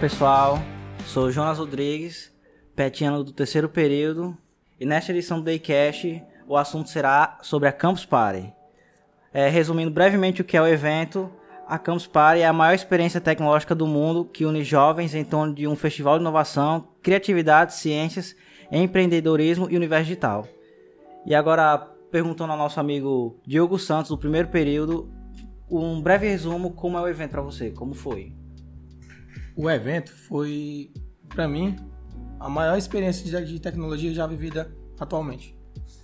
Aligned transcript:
Pessoal, 0.00 0.58
sou 1.04 1.30
Jonas 1.30 1.58
Rodrigues, 1.58 2.32
petiano 2.74 3.22
do 3.22 3.32
terceiro 3.32 3.68
período, 3.68 4.34
e 4.80 4.86
nesta 4.86 5.12
edição 5.12 5.38
do 5.38 5.44
Daycast 5.44 6.22
o 6.48 6.56
assunto 6.56 6.88
será 6.88 7.38
sobre 7.42 7.68
a 7.68 7.72
Campus 7.72 8.06
Party. 8.06 8.50
É, 9.30 9.50
resumindo 9.50 9.90
brevemente 9.90 10.40
o 10.40 10.44
que 10.44 10.56
é 10.56 10.62
o 10.62 10.66
evento, 10.66 11.30
a 11.68 11.78
Campus 11.78 12.06
Party 12.06 12.40
é 12.40 12.46
a 12.46 12.52
maior 12.52 12.74
experiência 12.74 13.20
tecnológica 13.20 13.74
do 13.74 13.86
mundo 13.86 14.24
que 14.24 14.46
une 14.46 14.64
jovens 14.64 15.14
em 15.14 15.22
torno 15.22 15.54
de 15.54 15.68
um 15.68 15.76
festival 15.76 16.16
de 16.16 16.22
inovação, 16.22 16.88
criatividade, 17.02 17.74
ciências, 17.74 18.34
empreendedorismo 18.72 19.68
e 19.70 19.76
universo 19.76 20.04
digital. 20.04 20.48
E 21.26 21.34
agora, 21.34 21.76
perguntando 22.10 22.52
ao 22.52 22.58
nosso 22.58 22.80
amigo 22.80 23.38
Diogo 23.46 23.78
Santos, 23.78 24.08
do 24.08 24.16
primeiro 24.16 24.48
período, 24.48 25.12
um 25.70 26.00
breve 26.00 26.26
resumo 26.26 26.72
como 26.72 26.96
é 26.96 27.02
o 27.02 27.08
evento 27.08 27.32
para 27.32 27.42
você, 27.42 27.70
como 27.70 27.92
foi? 27.92 28.39
O 29.62 29.68
evento 29.68 30.10
foi, 30.10 30.90
para 31.28 31.46
mim, 31.46 31.76
a 32.40 32.48
maior 32.48 32.78
experiência 32.78 33.44
de 33.44 33.60
tecnologia 33.60 34.10
já 34.10 34.26
vivida 34.26 34.74
atualmente. 34.98 35.54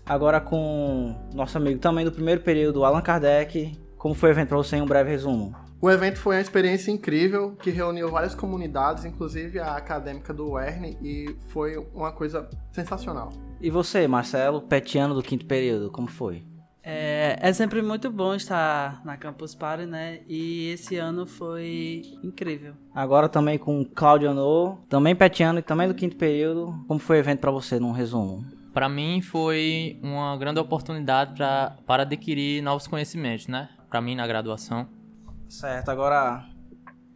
Agora 0.05 0.43
com 0.43 1.15
nosso 1.33 1.57
amigo 1.57 1.81
também 1.81 2.05
do 2.05 2.13
primeiro 2.13 2.43
período, 2.43 2.85
Allan 2.85 3.01
Kardec, 3.01 3.73
como 3.97 4.15
foi 4.15 4.29
o 4.29 4.33
evento 4.33 4.49
para 4.49 4.59
você 4.59 4.77
em 4.77 4.83
um 4.83 4.87
breve 4.87 5.09
resumo? 5.09 5.57
O 5.81 5.91
evento 5.91 6.19
foi 6.19 6.37
uma 6.37 6.43
experiência 6.43 6.91
incrível 6.91 7.57
que 7.57 7.71
reuniu 7.71 8.11
várias 8.11 8.35
comunidades, 8.35 9.07
inclusive 9.07 9.59
a 9.59 9.75
acadêmica 9.75 10.35
do 10.35 10.51
UERN, 10.51 10.99
e 11.01 11.35
foi 11.49 11.79
uma 11.95 12.13
coisa 12.13 12.51
sensacional. 12.73 13.31
E 13.59 13.71
você, 13.71 14.07
Marcelo, 14.07 14.61
petiano 14.61 15.15
do 15.15 15.23
quinto 15.23 15.47
período, 15.47 15.91
como 15.91 16.09
foi? 16.09 16.45
É, 16.89 17.37
é, 17.41 17.53
sempre 17.53 17.83
muito 17.83 18.09
bom 18.13 18.33
estar 18.33 19.05
na 19.05 19.17
Campus 19.17 19.57
Party, 19.57 19.87
né? 19.87 20.21
E 20.29 20.71
esse 20.71 20.97
ano 20.97 21.27
foi 21.27 22.03
incrível. 22.23 22.75
Agora 22.95 23.29
também 23.29 23.59
com 23.59 23.85
Claudio 23.85 24.33
No, 24.33 24.79
também 24.89 25.17
petiano 25.17 25.59
e 25.59 25.63
também 25.63 25.89
do 25.89 25.95
quinto 25.95 26.15
período. 26.15 26.73
Como 26.87 27.01
foi 27.01 27.17
o 27.17 27.19
evento 27.19 27.41
para 27.41 27.51
você, 27.51 27.81
num 27.81 27.91
resumo? 27.91 28.45
Para 28.73 28.89
mim 28.89 29.21
foi 29.21 29.99
uma 30.01 30.37
grande 30.37 30.61
oportunidade 30.61 31.35
pra, 31.35 31.77
para 31.85 32.05
adquirir 32.05 32.63
novos 32.63 32.87
conhecimentos, 32.87 33.49
né? 33.49 33.69
Para 33.91 34.01
mim 34.01 34.15
na 34.15 34.25
graduação. 34.25 34.87
Certo, 35.49 35.89
agora 35.89 36.45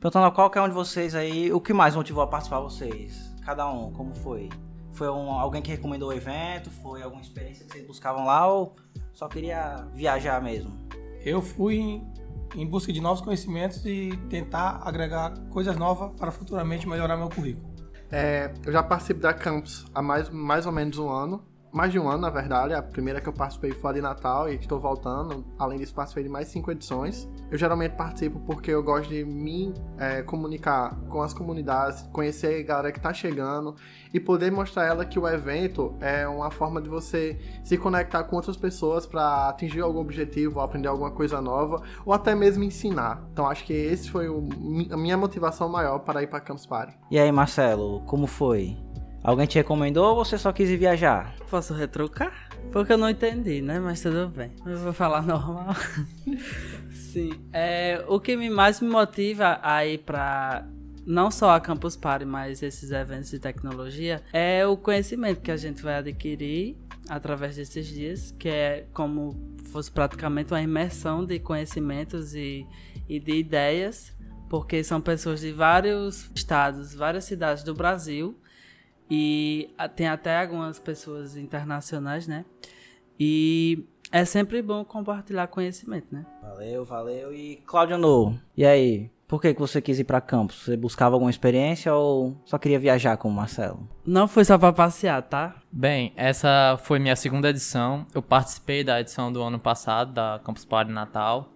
perguntando 0.01 0.27
a 0.27 0.33
qualquer 0.33 0.63
um 0.63 0.69
de 0.69 0.75
vocês 0.75 1.15
aí, 1.15 1.53
o 1.53 1.61
que 1.61 1.73
mais 1.73 1.95
motivou 1.95 2.25
a 2.25 2.27
participar 2.27 2.59
vocês? 2.59 3.33
Cada 3.45 3.71
um, 3.71 3.93
como 3.93 4.15
foi? 4.17 4.49
Foi 4.93 5.09
um, 5.09 5.31
alguém 5.33 5.63
que 5.63 5.71
recomendou 5.71 6.11
o 6.11 6.13
evento? 6.13 6.71
Foi 6.71 7.03
alguma 7.03 7.23
experiência 7.23 7.65
que 7.65 7.73
vocês 7.73 7.87
buscavam 7.87 8.25
lá 8.25 8.47
ou 8.47 8.77
só 9.13 9.29
queria 9.29 9.87
viajar 9.95 10.43
mesmo? 10.43 10.73
Eu 11.25 11.43
fui 11.43 12.03
em 12.55 12.67
busca 12.67 12.93
de 12.93 13.01
novos 13.01 13.21
conhecimentos 13.21 13.85
e 13.85 14.11
tentar 14.29 14.81
agregar 14.85 15.35
coisas 15.51 15.77
novas 15.77 16.13
para 16.19 16.31
futuramente 16.31 16.89
melhorar 16.89 17.17
meu 17.17 17.29
currículo. 17.29 17.71
É, 18.11 18.53
eu 18.67 18.73
já 18.73 18.83
participo 18.83 19.21
da 19.21 19.33
Campus 19.33 19.87
há 19.95 20.03
mais, 20.03 20.29
mais 20.31 20.67
ou 20.67 20.73
menos 20.73 20.99
um 20.99 21.09
ano 21.09 21.45
mais 21.73 21.93
de 21.93 21.99
um 21.99 22.09
ano, 22.09 22.23
na 22.23 22.31
verdade. 22.31 22.75
A 22.75 22.83
primeira 22.83 23.21
que 23.21 23.29
eu 23.29 23.33
participei 23.33 23.73
foi 23.73 23.95
de 23.95 24.01
Natal 24.01 24.49
e 24.49 24.57
estou 24.57 24.79
voltando. 24.79 25.45
Além 25.59 25.79
disso, 25.79 25.95
participei 25.95 26.25
de 26.25 26.31
mais 26.31 26.49
cinco 26.49 26.71
edições. 26.71 27.29
Eu 27.51 27.59
geralmente 27.59 27.93
participo 27.93 28.41
porque 28.41 28.71
eu 28.71 28.83
gosto 28.83 29.09
de 29.09 29.25
me 29.25 29.75
é, 29.99 30.23
comunicar 30.23 30.97
com 31.09 31.23
as 31.23 31.33
comunidades, 31.33 32.03
conhecer 32.13 32.61
a 32.61 32.63
galera 32.63 32.93
que 32.93 32.99
está 32.99 33.13
chegando 33.13 33.75
e 34.13 34.21
poder 34.21 34.51
mostrar 34.51 34.83
a 34.83 34.87
ela 34.87 35.05
que 35.05 35.19
o 35.19 35.27
evento 35.27 35.97
é 36.01 36.27
uma 36.27 36.51
forma 36.51 36.81
de 36.81 36.89
você 36.89 37.39
se 37.63 37.77
conectar 37.77 38.25
com 38.25 38.37
outras 38.37 38.57
pessoas 38.57 39.07
para 39.07 39.49
atingir 39.49 39.81
algum 39.81 40.01
objetivo, 40.01 40.61
aprender 40.61 40.89
alguma 40.89 41.11
coisa 41.11 41.41
nova 41.41 41.83
ou 42.05 42.13
até 42.13 42.35
mesmo 42.35 42.65
ensinar. 42.65 43.25
Então 43.33 43.47
acho 43.47 43.65
que 43.65 43.73
esse 43.73 44.11
foi 44.11 44.29
o, 44.29 44.49
a 44.91 44.97
minha 44.97 45.17
motivação 45.17 45.69
maior 45.69 46.01
para 46.01 46.23
ir 46.23 46.27
para 46.27 46.41
Campus 46.41 46.67
Party. 46.67 46.97
E 47.11 47.19
aí, 47.19 47.31
Marcelo, 47.31 48.01
como 48.03 48.27
foi? 48.27 48.77
Alguém 49.23 49.47
te 49.47 49.59
recomendou 49.59 50.17
ou 50.17 50.25
você 50.25 50.39
só 50.39 50.53
quis 50.53 50.69
ir 50.71 50.79
viajar? 50.79 51.35
Posso 51.51 51.75
retrucar? 51.75 52.49
Porque 52.73 52.93
eu 52.93 52.99
não 52.99 53.11
entendi, 53.11 53.61
né? 53.61 53.79
Mas 53.79 54.01
tudo 54.01 54.29
bem. 54.29 54.53
Eu 54.65 54.79
vou 54.79 54.93
falar 54.93 55.23
normal. 55.23 55.75
Sim. 56.91 57.33
É, 57.53 58.03
o 58.09 58.19
que 58.19 58.37
mais 58.49 58.81
me 58.81 58.89
motiva 58.89 59.59
a 59.63 59.85
ir 59.85 59.99
para 59.99 60.67
não 61.07 61.31
só 61.31 61.51
a 61.51 61.61
Campus 61.61 61.97
Party, 61.97 62.25
mas 62.25 62.63
esses 62.63 62.91
eventos 62.93 63.31
de 63.31 63.39
tecnologia, 63.39 64.23
é 64.33 64.67
o 64.67 64.77
conhecimento 64.77 65.41
que 65.41 65.51
a 65.51 65.57
gente 65.57 65.83
vai 65.83 65.95
adquirir 65.95 66.77
através 67.09 67.57
desses 67.57 67.87
dias, 67.87 68.35
que 68.39 68.49
é 68.49 68.87
como 68.93 69.37
fosse 69.73 69.91
praticamente 69.91 70.53
uma 70.53 70.63
imersão 70.63 71.25
de 71.25 71.39
conhecimentos 71.39 72.35
e, 72.35 72.67
e 73.09 73.19
de 73.19 73.33
ideias, 73.33 74.15
porque 74.49 74.85
são 74.85 75.01
pessoas 75.01 75.41
de 75.41 75.53
vários 75.53 76.31
estados, 76.35 76.95
várias 76.95 77.25
cidades 77.25 77.65
do 77.65 77.75
Brasil 77.75 78.40
e 79.11 79.71
tem 79.97 80.07
até 80.07 80.41
algumas 80.41 80.79
pessoas 80.79 81.37
internacionais, 81.37 82.27
né? 82.29 82.45
E 83.19 83.85
é 84.13 84.25
sempre 84.25 84.63
bom 84.63 84.85
compartilhar 84.85 85.47
conhecimento, 85.49 86.15
né? 86.15 86.25
Valeu, 86.43 86.85
valeu. 86.85 87.35
E 87.35 87.57
Cláudio 87.67 87.99
No, 87.99 88.39
e 88.57 88.65
aí? 88.65 89.11
Por 89.27 89.41
que, 89.41 89.55
que 89.55 89.61
você 89.61 89.81
quis 89.81 89.99
ir 90.01 90.05
para 90.05 90.21
campus? 90.21 90.65
Você 90.65 90.77
buscava 90.77 91.15
alguma 91.15 91.31
experiência 91.31 91.95
ou 91.95 92.37
só 92.45 92.59
queria 92.59 92.81
viajar 92.81 93.17
com 93.17 93.29
o 93.29 93.33
Marcelo? 93.33 93.89
Não 94.05 94.27
foi 94.27 94.45
só 94.45 94.59
para 94.59 94.73
passear, 94.73 95.23
tá? 95.23 95.55
Bem, 95.71 96.13
essa 96.17 96.77
foi 96.83 96.99
minha 96.99 97.15
segunda 97.15 97.49
edição. 97.49 98.05
Eu 98.13 98.23
participei 98.23 98.83
da 98.83 99.01
edição 99.01 99.33
do 99.33 99.41
ano 99.41 99.57
passado, 99.57 100.13
da 100.13 100.41
Campus 100.43 100.65
Party 100.65 100.91
Natal. 100.91 101.53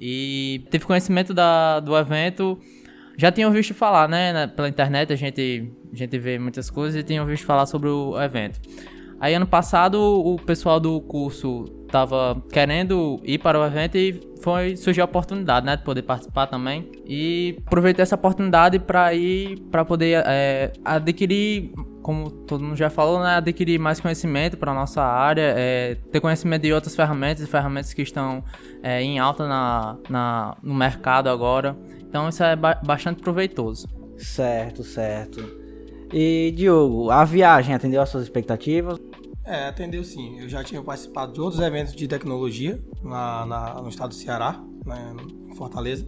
E 0.00 0.66
tive 0.72 0.84
conhecimento 0.84 1.32
da, 1.32 1.78
do 1.78 1.96
evento 1.96 2.58
já 3.16 3.30
tinham 3.30 3.50
visto 3.50 3.74
falar, 3.74 4.08
né? 4.08 4.46
Pela 4.48 4.68
internet 4.68 5.12
a 5.12 5.16
gente, 5.16 5.72
a 5.92 5.96
gente 5.96 6.18
vê 6.18 6.38
muitas 6.38 6.70
coisas 6.70 7.00
e 7.00 7.02
tinham 7.02 7.24
visto 7.26 7.44
falar 7.44 7.66
sobre 7.66 7.88
o 7.88 8.20
evento. 8.20 8.60
Aí 9.20 9.34
ano 9.34 9.46
passado 9.46 9.98
o 9.98 10.36
pessoal 10.36 10.78
do 10.80 11.00
curso 11.00 11.64
tava 11.90 12.42
querendo 12.52 13.20
ir 13.22 13.38
para 13.38 13.58
o 13.58 13.64
evento 13.64 13.96
e 13.96 14.20
foi 14.42 14.76
surgiu 14.76 15.02
a 15.02 15.06
oportunidade, 15.06 15.64
né, 15.64 15.76
de 15.76 15.84
poder 15.84 16.02
participar 16.02 16.46
também. 16.46 16.90
E 17.06 17.56
aproveitei 17.66 18.02
essa 18.02 18.16
oportunidade 18.16 18.78
para 18.78 19.14
ir 19.14 19.58
para 19.70 19.84
poder 19.84 20.22
é, 20.26 20.72
adquirir 20.84 21.72
como 22.02 22.30
todo 22.30 22.62
mundo 22.62 22.76
já 22.76 22.90
falou, 22.90 23.18
né, 23.22 23.36
adquirir 23.36 23.78
mais 23.78 23.98
conhecimento 23.98 24.58
para 24.58 24.74
nossa 24.74 25.02
área, 25.02 25.54
é, 25.56 25.96
ter 26.12 26.20
conhecimento 26.20 26.60
de 26.60 26.70
outras 26.70 26.94
ferramentas 26.94 27.48
ferramentas 27.48 27.94
que 27.94 28.02
estão 28.02 28.44
é, 28.82 29.00
em 29.00 29.18
alta 29.18 29.48
na, 29.48 29.96
na, 30.10 30.56
no 30.62 30.74
mercado 30.74 31.30
agora. 31.30 31.74
Então 32.14 32.28
isso 32.28 32.44
é 32.44 32.54
ba 32.54 32.76
bastante 32.76 33.20
proveitoso. 33.20 33.88
Certo, 34.16 34.84
certo. 34.84 35.40
E 36.12 36.52
Diogo, 36.52 37.10
a 37.10 37.24
viagem 37.24 37.74
atendeu 37.74 38.00
às 38.00 38.08
suas 38.08 38.22
expectativas? 38.22 39.00
É, 39.44 39.66
atendeu 39.66 40.04
sim. 40.04 40.38
Eu 40.38 40.48
já 40.48 40.62
tinha 40.62 40.80
participado 40.80 41.32
de 41.32 41.40
outros 41.40 41.60
eventos 41.60 41.92
de 41.92 42.06
tecnologia 42.06 42.80
na, 43.02 43.44
na 43.44 43.82
no 43.82 43.88
estado 43.88 44.10
do 44.10 44.14
Ceará, 44.14 44.62
né, 44.86 45.12
em 45.50 45.56
Fortaleza. 45.56 46.06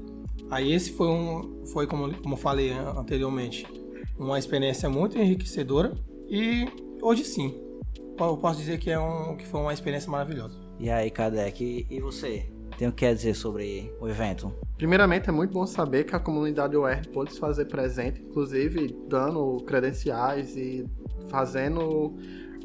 Aí 0.49 0.73
esse 0.73 0.93
foi 0.93 1.09
um, 1.09 1.65
foi 1.73 1.89
como, 1.89 2.17
como 2.23 2.37
falei 2.37 2.73
anteriormente, 2.73 3.67
uma 4.17 4.39
experiência 4.39 4.89
muito 4.89 5.19
enriquecedora 5.19 5.93
e 6.29 6.69
hoje 7.03 7.25
sim, 7.25 7.61
eu 8.17 8.37
posso 8.37 8.61
dizer 8.61 8.79
que 8.79 8.93
é 8.93 8.99
um 9.01 9.37
que 9.37 9.45
foi 9.45 9.61
uma 9.61 9.75
experiência 9.75 10.09
maravilhosa. 10.09 10.57
E 10.79 10.89
aí, 10.89 11.11
Kardec, 11.11 11.85
e 11.91 12.01
você? 12.01 12.49
Tem 12.77 12.89
o 12.89 12.93
que 12.93 13.13
dizer 13.15 13.35
sobre 13.35 13.93
o 14.01 14.09
evento? 14.09 14.53
Primeiramente, 14.77 15.29
é 15.29 15.33
muito 15.33 15.53
bom 15.53 15.67
saber 15.67 16.05
que 16.05 16.15
a 16.15 16.21
comunidade 16.21 16.77
UR 16.77 17.09
pôde 17.13 17.33
se 17.33 17.41
fazer 17.41 17.65
presente, 17.67 18.21
inclusive 18.21 18.95
dando 19.09 19.57
credenciais 19.67 20.55
e 20.57 20.85
fazendo 21.29 22.15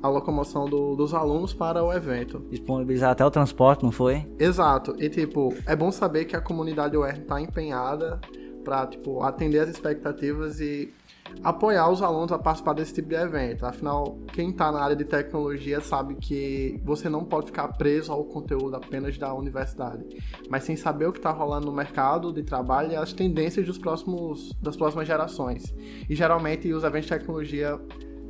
a 0.02 0.10
locomoção 0.10 0.66
do, 0.66 0.96
dos 0.96 1.14
alunos 1.14 1.54
para 1.54 1.84
o 1.84 1.94
evento. 1.94 2.40
Disponibilizar 2.50 3.12
até 3.12 3.26
o 3.26 3.32
transporte, 3.32 3.84
não 3.84 3.92
foi? 3.92 4.28
Exato. 4.40 4.96
E, 5.00 5.10
tipo, 5.10 5.54
é 5.66 5.76
bom 5.76 5.92
saber 5.92 6.26
que 6.26 6.36
a 6.36 6.42
comunidade 6.42 6.98
UR 6.98 7.14
está 7.14 7.40
empenhada 7.40 8.20
para, 8.64 8.88
tipo, 8.88 9.24
atender 9.24 9.60
as 9.60 9.70
expectativas 9.70 10.60
e 10.60 10.94
apoiar 11.44 11.90
os 11.90 12.02
alunos 12.02 12.32
a 12.32 12.40
participar 12.40 12.74
desse 12.74 12.94
tipo 12.94 13.10
de 13.10 13.16
evento. 13.16 13.66
Afinal, 13.66 14.18
quem 14.34 14.50
está 14.50 14.72
na 14.72 14.82
área 14.82 14.96
de 14.96 15.06
tecnologia 15.06 15.82
sabe 15.82 16.16
que 16.16 16.80
você 16.84 17.10
não 17.10 17.24
pode 17.24 17.48
ficar 17.48 17.68
preso 17.70 18.12
ao 18.12 18.24
conteúdo 18.24 18.76
apenas 18.76 19.18
da 19.18 19.34
universidade, 19.34 20.04
mas 20.50 20.64
sem 20.64 20.76
saber 20.76 21.08
o 21.08 21.12
que 21.12 21.20
está 21.20 21.32
rolando 21.32 21.66
no 21.66 21.72
mercado 21.72 22.32
de 22.32 22.44
trabalho 22.44 22.92
e 22.92 22.96
as 22.96 23.14
tendências 23.14 23.66
dos 23.66 23.78
próximos, 23.78 24.54
das 24.62 24.76
próximas 24.76 25.08
gerações. 25.08 25.74
E 26.10 26.16
geralmente 26.16 26.72
os 26.72 26.84
eventos 26.84 27.10
de 27.10 27.18
tecnologia 27.18 27.80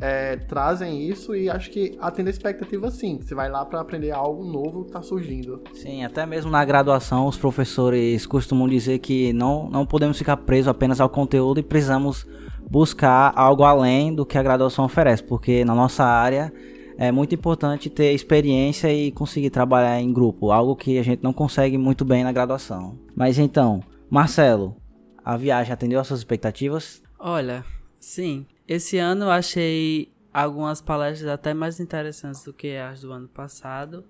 é, 0.02 0.36
trazem 0.36 1.08
isso 1.08 1.36
e 1.36 1.48
acho 1.48 1.70
que 1.70 1.96
atende 2.02 2.30
a 2.30 2.32
expectativa 2.32 2.90
sim. 2.90 3.20
Você 3.22 3.36
vai 3.36 3.50
lá 3.50 3.64
para 3.64 3.80
aprender 3.80 4.12
algo 4.12 4.44
novo 4.44 4.82
que 4.82 4.90
está 4.90 5.02
surgindo. 5.02 5.62
Sim, 5.76 6.04
até 6.04 6.26
mesmo 6.26 6.50
na 6.50 6.66
graduação 6.66 7.28
os 7.28 7.38
professores 7.38 8.26
costumam 8.26 8.68
dizer 8.68 8.98
que 9.00 9.32
não, 9.32 9.70
não 9.70 9.86
podemos 9.86 10.18
ficar 10.18 10.38
presos 10.38 10.68
apenas 10.68 11.00
ao 11.00 11.08
conteúdo 11.08 11.60
e 11.60 11.64
precisamos 11.64 12.26
buscar 12.72 13.34
algo 13.36 13.64
além 13.64 14.16
do 14.16 14.26
que 14.26 14.38
a 14.38 14.44
graduação 14.44 14.86
oferece, 14.86 15.22
porque 15.22 15.66
na 15.66 15.76
nossa 15.76 16.06
área 16.06 16.54
é 16.98 17.12
muito 17.12 17.36
importante 17.36 17.90
ter 17.90 18.14
experiência 18.14 18.94
e 18.94 19.12
conseguir 19.12 19.50
trabalhar 19.50 20.00
em 20.00 20.14
grupo, 20.14 20.52
algo 20.52 20.74
que 20.74 20.98
a 20.98 21.04
gente 21.04 21.22
não 21.22 21.34
consegue 21.34 21.78
muito 21.78 22.06
bem 22.06 22.24
na 22.24 22.32
graduação. 22.32 22.98
Mas 23.14 23.38
então, 23.38 23.84
Marcelo, 24.10 24.78
a 25.24 25.36
viagem 25.36 25.74
atendeu 25.74 26.00
às 26.00 26.08
suas 26.08 26.22
expectativas? 26.22 27.04
Olha, 27.20 27.66
sim. 28.00 28.46
Esse 28.66 28.98
ano 28.98 29.26
eu 29.26 29.32
achei 29.32 30.10
algumas 30.34 30.80
palestras 30.80 31.30
até 31.30 31.54
mais 31.54 31.78
interessantes 31.78 32.42
do 32.46 32.54
que 32.54 32.78
as 32.78 33.02
do 33.02 33.12
ano 33.12 33.28
passado. 33.28 34.06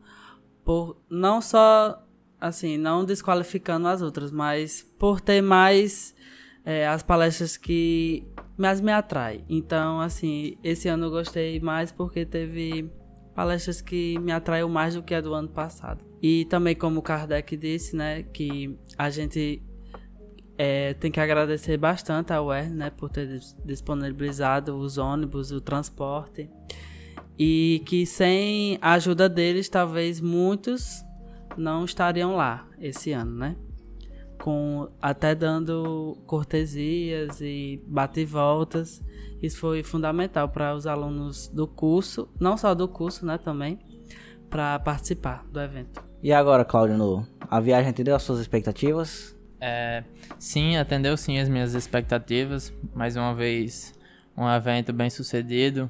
Por 0.63 0.97
não 1.09 1.41
só, 1.41 1.99
assim, 2.39 2.77
não 2.77 3.03
desqualificando 3.05 3.87
as 3.87 4.03
outras, 4.03 4.31
mas 4.31 4.85
por 4.99 5.19
ter 5.19 5.41
mais 5.41 6.13
é, 6.63 6.87
as 6.87 7.01
palestras 7.01 7.57
que 7.57 8.27
mais 8.61 8.79
me 8.79 8.91
atraem. 8.91 9.43
Então, 9.49 9.99
assim, 9.99 10.57
esse 10.63 10.87
ano 10.87 11.07
eu 11.07 11.11
gostei 11.11 11.59
mais 11.59 11.91
porque 11.91 12.25
teve 12.25 12.89
palestras 13.33 13.81
que 13.81 14.19
me 14.19 14.31
atraiu 14.31 14.69
mais 14.69 14.95
do 14.95 15.01
que 15.01 15.15
a 15.15 15.21
do 15.21 15.33
ano 15.33 15.49
passado. 15.49 16.05
E 16.21 16.45
também, 16.45 16.75
como 16.75 16.99
o 16.99 17.01
Kardec 17.01 17.57
disse, 17.57 17.95
né, 17.95 18.23
que 18.23 18.77
a 18.97 19.09
gente 19.09 19.63
é, 20.57 20.93
tem 20.93 21.09
que 21.09 21.19
agradecer 21.19 21.75
bastante 21.77 22.31
ao 22.31 22.47
UER, 22.47 22.69
né, 22.69 22.91
por 22.91 23.09
ter 23.09 23.39
disponibilizado 23.65 24.77
os 24.77 24.97
ônibus, 24.97 25.51
o 25.51 25.59
transporte. 25.59 26.47
E 27.39 27.81
que 27.87 28.05
sem 28.05 28.77
a 28.79 28.93
ajuda 28.93 29.27
deles, 29.27 29.67
talvez 29.67 30.21
muitos 30.21 31.03
não 31.57 31.83
estariam 31.83 32.35
lá 32.35 32.67
esse 32.79 33.11
ano, 33.11 33.35
né? 33.35 33.55
Com, 34.41 34.89
até 34.99 35.35
dando 35.35 36.17
cortesias 36.25 37.39
e 37.41 37.81
bate-voltas. 37.85 39.03
Isso 39.41 39.59
foi 39.59 39.83
fundamental 39.83 40.49
para 40.49 40.73
os 40.73 40.87
alunos 40.87 41.47
do 41.47 41.67
curso, 41.67 42.27
não 42.39 42.57
só 42.57 42.73
do 42.73 42.87
curso, 42.87 43.25
né, 43.25 43.37
também, 43.37 43.79
para 44.49 44.79
participar 44.79 45.45
do 45.51 45.59
evento. 45.59 46.03
E 46.23 46.33
agora, 46.33 46.65
Claudio, 46.65 47.25
a 47.49 47.59
viagem 47.59 47.89
atendeu 47.89 48.15
as 48.15 48.23
suas 48.23 48.39
expectativas? 48.39 49.35
É, 49.59 50.03
sim, 50.39 50.75
atendeu 50.77 51.15
sim 51.17 51.39
as 51.39 51.47
minhas 51.47 51.73
expectativas. 51.75 52.73
Mais 52.95 53.15
uma 53.15 53.33
vez, 53.33 53.93
um 54.35 54.49
evento 54.49 54.91
bem 54.91 55.09
sucedido, 55.09 55.89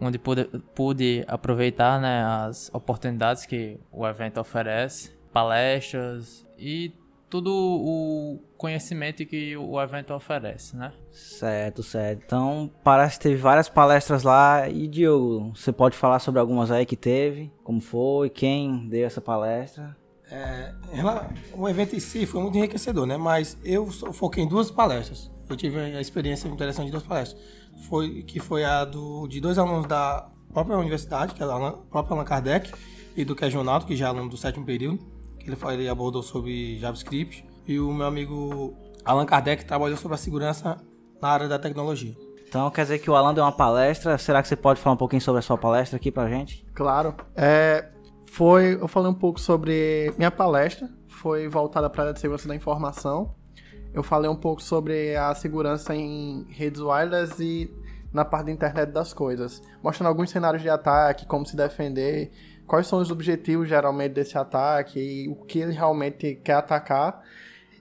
onde 0.00 0.18
pude, 0.18 0.44
pude 0.74 1.24
aproveitar 1.26 2.00
né, 2.00 2.24
as 2.24 2.70
oportunidades 2.72 3.46
que 3.46 3.78
o 3.92 4.06
evento 4.06 4.40
oferece, 4.40 5.12
palestras 5.32 6.46
e 6.58 6.92
todo 7.30 7.50
o 7.50 8.38
conhecimento 8.58 9.24
que 9.24 9.56
o 9.56 9.80
evento 9.80 10.12
oferece, 10.12 10.76
né? 10.76 10.92
Certo, 11.12 11.82
certo. 11.82 12.22
Então, 12.26 12.70
parece 12.82 13.16
que 13.16 13.22
teve 13.22 13.36
várias 13.36 13.68
palestras 13.68 14.24
lá. 14.24 14.68
E, 14.68 14.88
Diogo, 14.88 15.52
você 15.54 15.72
pode 15.72 15.96
falar 15.96 16.18
sobre 16.18 16.40
algumas 16.40 16.70
aí 16.70 16.84
que 16.84 16.96
teve? 16.96 17.50
Como 17.62 17.80
foi? 17.80 18.28
Quem 18.28 18.88
deu 18.88 19.06
essa 19.06 19.20
palestra? 19.20 19.96
É, 20.30 20.74
ela, 20.92 21.32
o 21.54 21.68
evento 21.68 21.96
em 21.96 22.00
si 22.00 22.26
foi 22.26 22.40
muito 22.42 22.58
enriquecedor, 22.58 23.06
né? 23.06 23.16
Mas 23.16 23.56
eu 23.64 23.86
foquei 23.86 24.44
em 24.44 24.48
duas 24.48 24.70
palestras. 24.70 25.30
Eu 25.48 25.56
tive 25.56 25.80
a 25.80 26.00
experiência 26.00 26.48
interessante 26.48 26.86
de 26.86 26.92
duas 26.92 27.02
palestras. 27.02 27.40
Foi, 27.88 28.22
que 28.24 28.38
foi 28.38 28.64
a 28.64 28.84
do, 28.84 29.26
de 29.26 29.40
dois 29.40 29.58
alunos 29.58 29.86
da 29.86 30.28
própria 30.52 30.76
universidade, 30.76 31.34
que 31.34 31.42
é 31.42 31.46
a 31.46 31.72
própria 31.90 32.14
Allan 32.14 32.24
Kardec, 32.24 32.72
e 33.16 33.24
do 33.24 33.34
Questionado, 33.34 33.86
que 33.86 33.96
já 33.96 34.06
é 34.06 34.08
aluno 34.08 34.28
do 34.28 34.36
sétimo 34.36 34.64
período, 34.64 34.98
que 34.98 35.19
ele, 35.46 35.56
ele 35.72 35.88
abordou 35.88 36.22
sobre 36.22 36.78
JavaScript. 36.78 37.44
E 37.66 37.78
o 37.78 37.92
meu 37.92 38.06
amigo 38.06 38.74
Allan 39.04 39.26
Kardec 39.26 39.64
trabalhou 39.64 39.96
sobre 39.96 40.14
a 40.14 40.18
segurança 40.18 40.78
na 41.20 41.28
área 41.28 41.48
da 41.48 41.58
tecnologia. 41.58 42.16
Então 42.48 42.68
quer 42.70 42.82
dizer 42.82 42.98
que 42.98 43.08
o 43.08 43.14
Alan 43.14 43.32
deu 43.32 43.44
uma 43.44 43.52
palestra. 43.52 44.18
Será 44.18 44.42
que 44.42 44.48
você 44.48 44.56
pode 44.56 44.80
falar 44.80 44.94
um 44.94 44.98
pouquinho 44.98 45.22
sobre 45.22 45.38
a 45.38 45.42
sua 45.42 45.56
palestra 45.56 45.96
aqui 45.96 46.10
pra 46.10 46.28
gente? 46.28 46.66
Claro. 46.74 47.14
É, 47.36 47.88
foi, 48.30 48.74
eu 48.80 48.88
falei 48.88 49.10
um 49.10 49.14
pouco 49.14 49.40
sobre 49.40 50.12
minha 50.18 50.30
palestra, 50.30 50.88
foi 51.08 51.48
voltada 51.48 51.88
para 51.88 52.02
a 52.02 52.04
área 52.06 52.14
de 52.14 52.20
segurança 52.20 52.48
da 52.48 52.54
informação. 52.54 53.34
Eu 53.92 54.02
falei 54.02 54.30
um 54.30 54.36
pouco 54.36 54.62
sobre 54.62 55.16
a 55.16 55.34
segurança 55.34 55.94
em 55.94 56.46
redes 56.50 56.80
wireless 56.80 57.40
e 57.42 57.72
na 58.12 58.24
parte 58.24 58.46
da 58.46 58.52
internet 58.52 58.90
das 58.90 59.12
coisas, 59.12 59.62
mostrando 59.82 60.08
alguns 60.08 60.30
cenários 60.30 60.62
de 60.62 60.68
ataque, 60.68 61.26
como 61.26 61.46
se 61.46 61.56
defender, 61.56 62.32
quais 62.70 62.86
são 62.86 63.00
os 63.00 63.10
objetivos 63.10 63.68
geralmente 63.68 64.12
desse 64.12 64.38
ataque 64.38 65.00
e 65.00 65.28
o 65.28 65.34
que 65.34 65.58
ele 65.58 65.72
realmente 65.72 66.36
quer 66.36 66.52
atacar. 66.52 67.20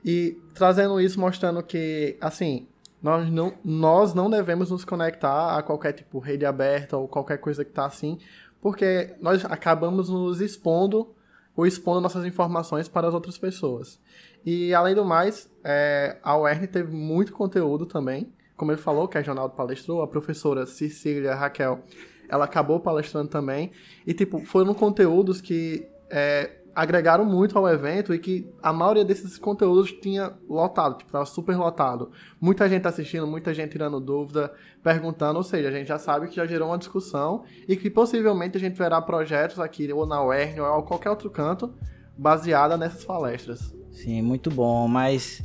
E 0.04 0.36
trazendo 0.56 1.00
isso, 1.00 1.20
mostrando 1.20 1.62
que, 1.62 2.18
assim, 2.20 2.68
nós 3.00 3.30
não, 3.30 3.54
nós 3.64 4.16
não 4.16 4.32
devemos 4.32 4.72
nos 4.72 4.84
conectar 4.84 5.56
a 5.56 5.62
qualquer 5.62 5.94
tipo 5.94 6.18
rede 6.18 6.44
aberta 6.44 6.98
ou 6.98 7.08
qualquer 7.08 7.38
coisa 7.38 7.64
que 7.64 7.70
está 7.70 7.86
assim, 7.86 8.18
porque 8.60 9.14
nós 9.22 9.46
acabamos 9.46 10.10
nos 10.10 10.42
expondo 10.42 11.14
ou 11.56 11.68
expondo 11.68 12.02
nossas 12.02 12.26
informações 12.26 12.88
para 12.88 13.08
as 13.08 13.14
outras 13.14 13.38
pessoas. 13.38 14.00
E 14.44 14.74
além 14.74 14.96
do 14.96 15.06
mais, 15.06 15.48
é, 15.64 16.18
a 16.24 16.36
UERN 16.36 16.66
teve 16.66 16.92
muito 16.92 17.32
conteúdo 17.32 17.86
também. 17.86 18.34
Como 18.58 18.72
ele 18.72 18.82
falou, 18.82 19.08
que 19.08 19.20
a 19.20 19.22
Jornal 19.22 19.52
palestrou, 19.52 20.02
a 20.02 20.08
professora 20.08 20.66
Cecília 20.66 21.36
Raquel, 21.36 21.84
ela 22.30 22.46
acabou 22.46 22.80
palestrando 22.80 23.30
também. 23.30 23.72
E, 24.06 24.14
tipo, 24.14 24.40
foram 24.46 24.74
conteúdos 24.74 25.42
que 25.42 25.86
é, 26.10 26.52
agregaram 26.74 27.26
muito 27.26 27.58
ao 27.58 27.68
evento 27.68 28.14
e 28.14 28.20
que 28.20 28.48
a 28.62 28.72
maioria 28.72 29.04
desses 29.04 29.38
conteúdos 29.38 29.92
tinha 29.92 30.32
lotado, 30.48 30.98
tipo, 30.98 31.12
tava 31.12 31.26
super 31.26 31.58
lotado. 31.58 32.12
Muita 32.40 32.70
gente 32.70 32.88
assistindo, 32.88 33.28
muita 33.28 33.54
gente 33.54 33.72
tirando 33.72 34.00
dúvida, 34.00 34.54
perguntando, 34.82 35.38
ou 35.38 35.44
seja, 35.44 35.68
a 35.68 35.72
gente 35.72 35.88
já 35.88 35.98
sabe 35.98 36.28
que 36.28 36.36
já 36.36 36.46
gerou 36.46 36.70
uma 36.70 36.78
discussão 36.78 37.44
e 37.68 37.76
que 37.76 37.90
possivelmente 37.90 38.56
a 38.56 38.60
gente 38.60 38.78
verá 38.78 39.02
projetos 39.02 39.60
aqui, 39.60 39.92
ou 39.92 40.06
na 40.06 40.24
UERN, 40.24 40.62
ou 40.62 40.80
em 40.80 40.86
qualquer 40.86 41.10
outro 41.10 41.30
canto, 41.30 41.74
baseada 42.18 42.78
nessas 42.78 43.04
palestras. 43.04 43.76
Sim, 43.92 44.22
muito 44.22 44.50
bom, 44.50 44.88
mas... 44.88 45.44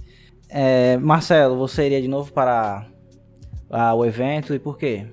É, 0.48 0.98
Marcelo, 0.98 1.56
você 1.56 1.86
iria 1.86 2.00
de 2.00 2.06
novo 2.06 2.32
para 2.32 2.86
a, 3.68 3.92
o 3.92 4.04
evento 4.04 4.54
e 4.54 4.58
por 4.60 4.78
quê? 4.78 5.08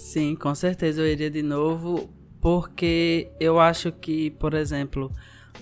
Sim, 0.00 0.34
com 0.34 0.54
certeza 0.54 1.02
eu 1.02 1.06
iria 1.06 1.30
de 1.30 1.42
novo 1.42 2.08
porque 2.40 3.30
eu 3.38 3.60
acho 3.60 3.92
que, 3.92 4.30
por 4.30 4.54
exemplo, 4.54 5.12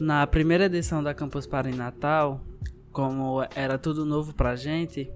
na 0.00 0.26
primeira 0.29 0.67
edição 0.67 1.02
da 1.02 1.12
Campus 1.12 1.44
Party 1.44 1.73
Natal, 1.73 2.40
como 2.93 3.44
era 3.55 3.76
tudo 3.76 4.06
novo 4.06 4.32
pra 4.32 4.55
gente, 4.55 5.11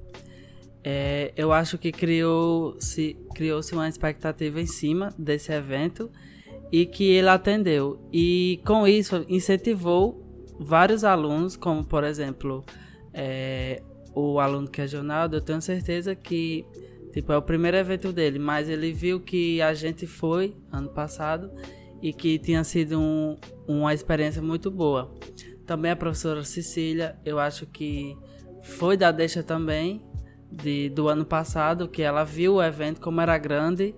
é, 0.82 1.32
eu 1.36 1.52
acho 1.52 1.78
que 1.78 1.92
criou-se 1.92 3.16
criou 3.32 3.62
-se 3.62 3.74
uma 3.74 3.88
expectativa 3.88 4.60
em 4.60 4.66
cima 4.66 5.14
desse 5.16 5.52
evento 5.52 6.10
e 6.72 6.84
que 6.84 7.04
ele 7.04 7.28
atendeu. 7.28 8.04
E 8.12 8.60
com 8.66 8.88
isso 8.88 9.24
incentivou 9.28 10.20
vários 10.58 11.04
alunos, 11.04 11.56
como 11.56 11.84
por 11.84 12.02
exemplo 12.02 12.64
é, 13.14 13.82
o 14.14 14.40
aluno 14.40 14.68
que 14.68 14.82
é 14.82 14.86
Jonaldo, 14.88 15.36
eu 15.36 15.40
tenho 15.40 15.62
certeza 15.62 16.12
que 16.16 16.66
Tipo, 17.12 17.32
é 17.32 17.36
o 17.36 17.42
primeiro 17.42 17.76
evento 17.76 18.12
dele, 18.12 18.38
mas 18.38 18.68
ele 18.68 18.90
viu 18.92 19.20
que 19.20 19.60
a 19.60 19.74
gente 19.74 20.06
foi 20.06 20.56
ano 20.72 20.88
passado 20.88 21.50
e 22.00 22.12
que 22.12 22.38
tinha 22.38 22.64
sido 22.64 22.98
um, 22.98 23.36
uma 23.68 23.92
experiência 23.92 24.40
muito 24.40 24.70
boa. 24.70 25.14
Também 25.66 25.90
a 25.90 25.96
professora 25.96 26.42
Cecília, 26.42 27.16
eu 27.24 27.38
acho 27.38 27.66
que 27.66 28.16
foi 28.62 28.96
da 28.96 29.12
deixa 29.12 29.42
também 29.42 30.02
de, 30.50 30.88
do 30.88 31.08
ano 31.08 31.24
passado, 31.24 31.86
que 31.88 32.02
ela 32.02 32.24
viu 32.24 32.54
o 32.54 32.62
evento 32.62 33.00
como 33.00 33.20
era 33.20 33.36
grande 33.36 33.94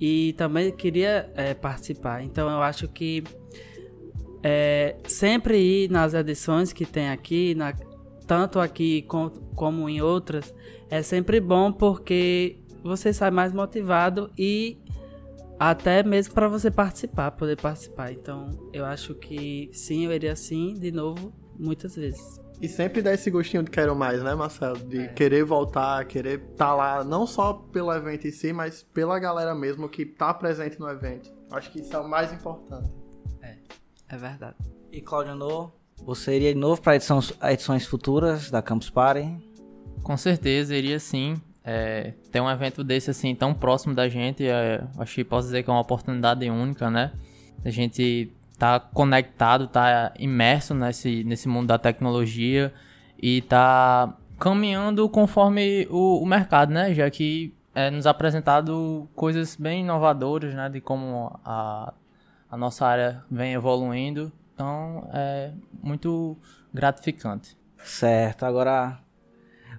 e 0.00 0.32
também 0.34 0.70
queria 0.70 1.30
é, 1.34 1.54
participar. 1.54 2.22
Então 2.22 2.48
eu 2.48 2.62
acho 2.62 2.88
que 2.88 3.24
é, 4.42 4.96
sempre 5.06 5.58
ir 5.58 5.90
nas 5.90 6.14
edições 6.14 6.72
que 6.72 6.84
tem 6.84 7.10
aqui, 7.10 7.54
na, 7.54 7.74
tanto 8.32 8.58
aqui 8.58 9.02
com, 9.02 9.28
como 9.54 9.90
em 9.90 10.00
outras, 10.00 10.54
é 10.88 11.02
sempre 11.02 11.38
bom 11.38 11.70
porque 11.70 12.58
você 12.82 13.12
sai 13.12 13.30
mais 13.30 13.52
motivado 13.52 14.30
e 14.38 14.78
até 15.60 16.02
mesmo 16.02 16.32
para 16.32 16.48
você 16.48 16.70
participar, 16.70 17.32
poder 17.32 17.60
participar. 17.60 18.10
Então, 18.10 18.48
eu 18.72 18.86
acho 18.86 19.14
que 19.14 19.68
sim, 19.74 20.06
eu 20.06 20.12
iria 20.12 20.34
sim, 20.34 20.72
de 20.72 20.90
novo, 20.90 21.30
muitas 21.58 21.94
vezes. 21.94 22.40
E 22.58 22.70
sempre 22.70 23.02
dá 23.02 23.12
esse 23.12 23.30
gostinho 23.30 23.64
de 23.64 23.70
quero 23.70 23.94
mais, 23.94 24.22
né, 24.22 24.34
Marcelo? 24.34 24.78
De 24.78 25.00
é. 25.00 25.08
querer 25.08 25.44
voltar, 25.44 26.02
querer 26.06 26.40
estar 26.40 26.68
tá 26.68 26.74
lá, 26.74 27.04
não 27.04 27.26
só 27.26 27.52
pelo 27.52 27.92
evento 27.92 28.26
em 28.26 28.32
si, 28.32 28.50
mas 28.50 28.82
pela 28.82 29.18
galera 29.18 29.54
mesmo 29.54 29.90
que 29.90 30.04
está 30.04 30.32
presente 30.32 30.80
no 30.80 30.88
evento. 30.88 31.30
Acho 31.50 31.70
que 31.70 31.80
isso 31.80 31.94
é 31.94 31.98
o 31.98 32.08
mais 32.08 32.32
importante. 32.32 32.90
É, 33.42 33.58
é 34.08 34.16
verdade. 34.16 34.56
E 34.90 35.02
Claudio 35.02 35.34
No, 35.34 35.81
você 36.04 36.36
iria 36.36 36.52
de 36.52 36.58
novo 36.58 36.80
para 36.80 36.96
edições, 36.96 37.86
futuras 37.86 38.50
da 38.50 38.60
Campus 38.60 38.90
Party? 38.90 39.36
Com 40.02 40.16
certeza, 40.16 40.74
iria 40.74 40.98
sim. 40.98 41.40
É, 41.64 42.14
ter 42.32 42.40
um 42.40 42.50
evento 42.50 42.82
desse 42.82 43.10
assim 43.10 43.34
tão 43.36 43.54
próximo 43.54 43.94
da 43.94 44.08
gente, 44.08 44.44
é, 44.44 44.82
acho 44.98 45.14
que 45.14 45.22
posso 45.22 45.46
dizer 45.46 45.62
que 45.62 45.70
é 45.70 45.72
uma 45.72 45.80
oportunidade 45.80 46.48
única, 46.50 46.90
né? 46.90 47.12
A 47.64 47.70
gente 47.70 48.32
tá 48.58 48.80
conectado, 48.80 49.68
tá 49.68 50.12
imerso 50.18 50.74
nesse, 50.74 51.22
nesse 51.22 51.48
mundo 51.48 51.68
da 51.68 51.78
tecnologia 51.78 52.72
e 53.16 53.42
tá 53.42 54.16
caminhando 54.40 55.08
conforme 55.08 55.86
o, 55.88 56.20
o 56.20 56.26
mercado, 56.26 56.72
né? 56.72 56.92
Já 56.92 57.08
que 57.08 57.54
é 57.74 57.90
nos 57.90 58.06
apresentado 58.06 59.08
coisas 59.14 59.54
bem 59.54 59.82
inovadoras, 59.82 60.52
né? 60.54 60.68
De 60.68 60.80
como 60.80 61.38
a, 61.44 61.94
a 62.50 62.56
nossa 62.56 62.84
área 62.84 63.22
vem 63.30 63.52
evoluindo. 63.52 64.32
Então, 64.54 65.08
é 65.12 65.52
muito 65.82 66.36
gratificante. 66.72 67.56
Certo. 67.78 68.44
Agora, 68.44 69.02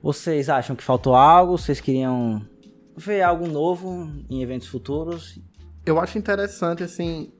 Vocês 0.04 0.50
acham 0.50 0.76
que 0.76 0.84
faltou 0.84 1.16
algo? 1.16 1.58
Vocês 1.58 1.80
queriam 1.80 2.46
ver 2.98 3.22
algo 3.22 3.48
novo 3.48 4.12
em 4.30 4.42
eventos 4.42 4.68
futuros? 4.68 5.40
Eu 5.86 5.98
acho 5.98 6.18
interessante, 6.18 6.84
assim, 6.84 7.32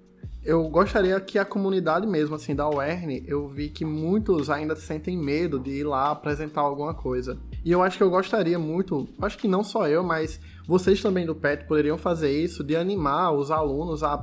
eu 0.46 0.70
gostaria 0.70 1.20
que 1.20 1.38
a 1.38 1.44
comunidade 1.44 2.08
mesmo, 2.08 2.36
assim, 2.36 2.56
da 2.56 2.70
UERN, 2.70 3.22
eu 3.28 3.50
vi 3.50 3.68
que 3.68 3.84
muitos 3.84 4.50
ainda 4.50 4.78
sentem 4.78 5.18
medo 5.18 5.60
de 5.60 5.72
ir 5.72 5.84
lá 5.84 6.12
apresentar 6.12 6.62
alguma 6.62 6.94
coisa. 6.94 7.38
E 7.66 7.70
eu 7.70 7.84
acho 7.84 7.98
que 7.98 8.04
eu 8.04 8.10
gostaria 8.10 8.58
muito, 8.58 9.10
acho 9.22 9.38
que 9.38 9.48
não 9.48 9.62
só 9.62 9.86
eu, 9.90 10.02
mas 10.02 10.40
vocês 10.66 11.02
também 11.02 11.26
do 11.26 11.36
PET 11.36 11.66
poderiam 11.68 11.98
fazer 11.98 12.32
isso, 12.32 12.64
de 12.64 12.78
animar 12.78 13.34
os 13.34 13.52
alunos 13.52 14.04
a 14.04 14.18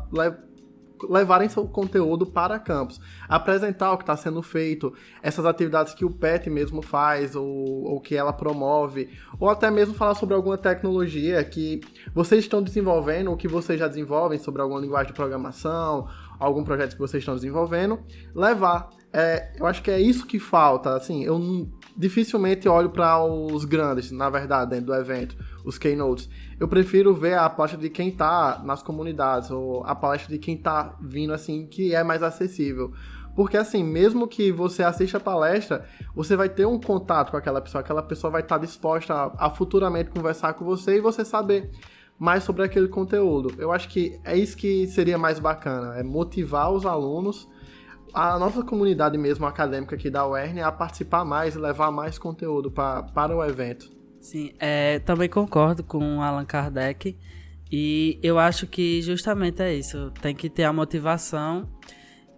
levarem 1.08 1.48
seu 1.48 1.66
conteúdo 1.66 2.26
para 2.26 2.58
campus, 2.58 3.00
apresentar 3.28 3.92
o 3.92 3.96
que 3.96 4.02
está 4.02 4.16
sendo 4.16 4.42
feito, 4.42 4.92
essas 5.22 5.46
atividades 5.46 5.94
que 5.94 6.04
o 6.04 6.10
PET 6.10 6.50
mesmo 6.50 6.82
faz 6.82 7.34
ou, 7.34 7.46
ou 7.46 8.00
que 8.00 8.14
ela 8.14 8.32
promove, 8.32 9.10
ou 9.38 9.48
até 9.48 9.70
mesmo 9.70 9.94
falar 9.94 10.14
sobre 10.14 10.34
alguma 10.34 10.58
tecnologia 10.58 11.42
que 11.44 11.80
vocês 12.14 12.44
estão 12.44 12.62
desenvolvendo 12.62 13.30
ou 13.30 13.36
que 13.36 13.48
vocês 13.48 13.78
já 13.78 13.88
desenvolvem 13.88 14.38
sobre 14.38 14.62
alguma 14.62 14.80
linguagem 14.80 15.08
de 15.08 15.14
programação, 15.14 16.08
algum 16.40 16.64
projeto 16.64 16.94
que 16.94 16.98
vocês 16.98 17.20
estão 17.20 17.34
desenvolvendo, 17.36 18.00
levar. 18.34 18.90
É, 19.12 19.52
eu 19.58 19.66
acho 19.66 19.82
que 19.82 19.90
é 19.90 20.00
isso 20.00 20.26
que 20.26 20.38
falta. 20.38 20.94
Assim, 20.94 21.22
eu 21.22 21.68
dificilmente 21.96 22.68
olho 22.68 22.90
para 22.90 23.22
os 23.24 23.64
grandes, 23.64 24.10
na 24.10 24.30
verdade, 24.30 24.70
dentro 24.70 24.86
do 24.86 24.94
evento, 24.94 25.36
os 25.64 25.78
keynotes 25.78 26.28
eu 26.60 26.68
prefiro 26.68 27.14
ver 27.14 27.38
a 27.38 27.48
palestra 27.48 27.80
de 27.80 27.88
quem 27.88 28.10
tá 28.10 28.60
nas 28.62 28.82
comunidades, 28.82 29.50
ou 29.50 29.82
a 29.86 29.94
palestra 29.94 30.30
de 30.30 30.38
quem 30.38 30.58
tá 30.58 30.94
vindo, 31.00 31.32
assim, 31.32 31.66
que 31.66 31.94
é 31.94 32.04
mais 32.04 32.22
acessível. 32.22 32.92
Porque, 33.34 33.56
assim, 33.56 33.82
mesmo 33.82 34.28
que 34.28 34.52
você 34.52 34.82
assista 34.82 35.16
a 35.16 35.20
palestra, 35.20 35.86
você 36.14 36.36
vai 36.36 36.50
ter 36.50 36.66
um 36.66 36.78
contato 36.78 37.30
com 37.30 37.38
aquela 37.38 37.62
pessoa, 37.62 37.80
aquela 37.80 38.02
pessoa 38.02 38.30
vai 38.30 38.42
estar 38.42 38.58
tá 38.58 38.64
disposta 38.64 39.14
a, 39.14 39.46
a 39.46 39.50
futuramente 39.50 40.10
conversar 40.10 40.52
com 40.52 40.62
você 40.62 40.98
e 40.98 41.00
você 41.00 41.24
saber 41.24 41.70
mais 42.20 42.44
sobre 42.44 42.62
aquele 42.62 42.86
conteúdo. 42.86 43.54
Eu 43.56 43.72
acho 43.72 43.88
que 43.88 44.20
é 44.22 44.36
isso 44.36 44.54
que 44.54 44.86
seria 44.88 45.16
mais 45.16 45.38
bacana, 45.38 45.98
é 45.98 46.02
motivar 46.02 46.70
os 46.70 46.84
alunos, 46.84 47.48
a 48.12 48.38
nossa 48.38 48.62
comunidade 48.62 49.16
mesmo 49.16 49.46
acadêmica 49.46 49.96
aqui 49.96 50.10
da 50.10 50.28
UERN 50.28 50.60
a 50.60 50.70
participar 50.70 51.24
mais 51.24 51.54
e 51.54 51.58
levar 51.58 51.90
mais 51.90 52.18
conteúdo 52.18 52.70
pra, 52.70 53.02
para 53.04 53.34
o 53.34 53.42
evento. 53.42 53.90
Sim, 54.20 54.52
é, 54.60 54.98
também 54.98 55.30
concordo 55.30 55.82
com 55.82 56.20
Allan 56.20 56.44
Kardec. 56.44 57.16
E 57.72 58.18
eu 58.22 58.38
acho 58.38 58.66
que 58.66 59.00
justamente 59.00 59.62
é 59.62 59.72
isso. 59.72 60.12
Tem 60.20 60.34
que 60.34 60.50
ter 60.50 60.64
a 60.64 60.72
motivação 60.72 61.68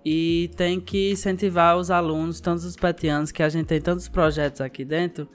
e 0.04 0.50
tem 0.56 0.78
que 0.78 1.10
incentivar 1.10 1.76
os 1.76 1.90
alunos, 1.90 2.40
tanto 2.40 2.58
os 2.58 2.76
petianos, 2.76 3.32
que 3.32 3.42
a 3.42 3.48
gente 3.48 3.66
tem 3.66 3.80
tantos 3.80 4.08
projetos 4.08 4.60
aqui 4.60 4.84
dentro. 4.84 5.26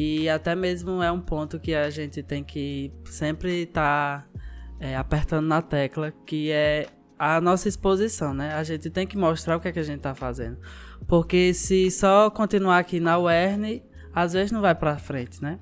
E 0.00 0.28
até 0.28 0.54
mesmo 0.54 1.02
é 1.02 1.10
um 1.10 1.20
ponto 1.20 1.58
que 1.58 1.74
a 1.74 1.90
gente 1.90 2.22
tem 2.22 2.44
que 2.44 2.92
sempre 3.06 3.62
estar 3.62 4.22
tá, 4.22 4.40
é, 4.78 4.94
apertando 4.94 5.48
na 5.48 5.60
tecla, 5.60 6.12
que 6.24 6.52
é 6.52 6.86
a 7.18 7.40
nossa 7.40 7.68
exposição, 7.68 8.32
né? 8.32 8.54
A 8.54 8.62
gente 8.62 8.90
tem 8.90 9.08
que 9.08 9.18
mostrar 9.18 9.56
o 9.56 9.60
que, 9.60 9.66
é 9.66 9.72
que 9.72 9.78
a 9.80 9.82
gente 9.82 9.96
está 9.96 10.14
fazendo. 10.14 10.56
Porque 11.08 11.52
se 11.52 11.90
só 11.90 12.30
continuar 12.30 12.78
aqui 12.78 13.00
na 13.00 13.18
UERN, 13.18 13.82
às 14.14 14.34
vezes 14.34 14.52
não 14.52 14.60
vai 14.60 14.72
para 14.72 14.96
frente, 14.98 15.42
né? 15.42 15.58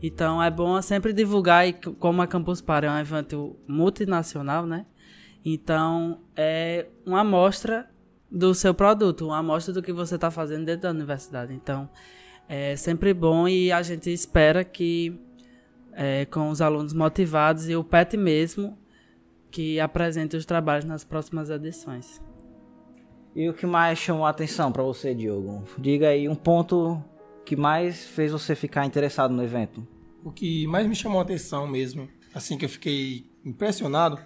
Então 0.00 0.40
é 0.40 0.48
bom 0.48 0.80
sempre 0.80 1.12
divulgar, 1.12 1.66
e 1.66 1.72
como 1.72 2.22
a 2.22 2.26
Campus 2.28 2.60
Party 2.60 2.86
é 2.86 2.90
um 2.92 3.00
evento 3.00 3.56
multinacional, 3.66 4.64
né? 4.64 4.86
Então 5.44 6.20
é 6.36 6.86
uma 7.04 7.22
amostra 7.22 7.90
do 8.30 8.54
seu 8.54 8.72
produto, 8.74 9.26
uma 9.26 9.38
amostra 9.38 9.74
do 9.74 9.82
que 9.82 9.92
você 9.92 10.14
está 10.14 10.30
fazendo 10.30 10.66
dentro 10.66 10.82
da 10.82 10.90
universidade. 10.90 11.52
Então 11.52 11.90
é 12.54 12.76
sempre 12.76 13.14
bom 13.14 13.48
e 13.48 13.72
a 13.72 13.80
gente 13.80 14.10
espera 14.10 14.62
que 14.62 15.18
é, 15.94 16.26
com 16.26 16.50
os 16.50 16.60
alunos 16.60 16.92
motivados 16.92 17.66
e 17.66 17.74
o 17.74 17.82
PET 17.82 18.14
mesmo 18.18 18.76
que 19.50 19.80
apresente 19.80 20.36
os 20.36 20.44
trabalhos 20.44 20.84
nas 20.84 21.02
próximas 21.02 21.48
edições. 21.48 22.20
E 23.34 23.48
o 23.48 23.54
que 23.54 23.64
mais 23.64 23.98
chamou 23.98 24.26
a 24.26 24.28
atenção 24.28 24.70
para 24.70 24.82
você, 24.82 25.14
Diogo? 25.14 25.64
Diga 25.78 26.08
aí 26.08 26.28
um 26.28 26.34
ponto 26.34 27.02
que 27.42 27.56
mais 27.56 28.04
fez 28.04 28.32
você 28.32 28.54
ficar 28.54 28.84
interessado 28.84 29.32
no 29.32 29.42
evento? 29.42 29.88
O 30.22 30.30
que 30.30 30.66
mais 30.66 30.86
me 30.86 30.94
chamou 30.94 31.20
a 31.20 31.22
atenção 31.22 31.66
mesmo, 31.66 32.06
assim 32.34 32.58
que 32.58 32.66
eu 32.66 32.68
fiquei 32.68 33.24
impressionado, 33.42 34.18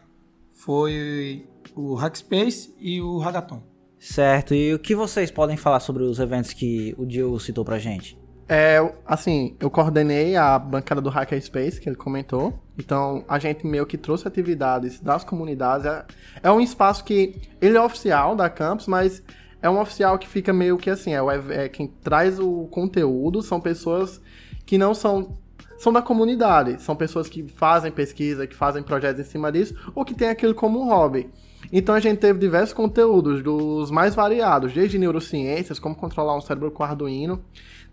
foi 0.50 1.46
o 1.76 1.94
Hackspace 1.94 2.74
e 2.80 3.00
o 3.00 3.18
Hackathon. 3.18 3.62
Certo, 4.08 4.54
e 4.54 4.72
o 4.72 4.78
que 4.78 4.94
vocês 4.94 5.32
podem 5.32 5.56
falar 5.56 5.80
sobre 5.80 6.04
os 6.04 6.20
eventos 6.20 6.52
que 6.52 6.94
o 6.96 7.04
Diogo 7.04 7.40
citou 7.40 7.64
pra 7.64 7.76
gente? 7.76 8.16
É, 8.48 8.78
assim, 9.04 9.56
eu 9.58 9.68
coordenei 9.68 10.36
a 10.36 10.56
bancada 10.60 11.00
do 11.00 11.10
Hackerspace, 11.10 11.80
que 11.80 11.88
ele 11.88 11.96
comentou. 11.96 12.56
Então, 12.78 13.24
a 13.28 13.36
gente 13.40 13.66
meio 13.66 13.84
que 13.84 13.98
trouxe 13.98 14.28
atividades 14.28 15.00
das 15.00 15.24
comunidades. 15.24 15.86
É, 15.86 16.04
é 16.44 16.52
um 16.52 16.60
espaço 16.60 17.02
que 17.02 17.34
ele 17.60 17.76
é 17.76 17.82
oficial 17.82 18.36
da 18.36 18.48
campus, 18.48 18.86
mas 18.86 19.24
é 19.60 19.68
um 19.68 19.80
oficial 19.80 20.16
que 20.20 20.28
fica 20.28 20.52
meio 20.52 20.78
que 20.78 20.88
assim, 20.88 21.12
é, 21.12 21.64
é 21.64 21.68
quem 21.68 21.88
traz 21.88 22.38
o 22.38 22.68
conteúdo 22.70 23.42
são 23.42 23.60
pessoas 23.60 24.20
que 24.64 24.78
não 24.78 24.94
são 24.94 25.36
são 25.78 25.92
da 25.92 26.00
comunidade, 26.00 26.80
são 26.80 26.96
pessoas 26.96 27.28
que 27.28 27.46
fazem 27.48 27.92
pesquisa, 27.92 28.46
que 28.46 28.54
fazem 28.54 28.82
projetos 28.82 29.20
em 29.20 29.28
cima 29.28 29.52
disso, 29.52 29.74
ou 29.94 30.04
que 30.04 30.14
tem 30.14 30.28
aquilo 30.28 30.54
como 30.54 30.80
um 30.80 30.88
hobby. 30.88 31.28
Então 31.72 31.94
a 31.94 32.00
gente 32.00 32.18
teve 32.18 32.38
diversos 32.38 32.72
conteúdos, 32.72 33.42
dos 33.42 33.90
mais 33.90 34.14
variados, 34.14 34.72
desde 34.72 34.98
neurociências, 34.98 35.78
como 35.78 35.94
controlar 35.94 36.36
um 36.36 36.40
cérebro 36.40 36.70
com 36.70 36.82
Arduino, 36.82 37.42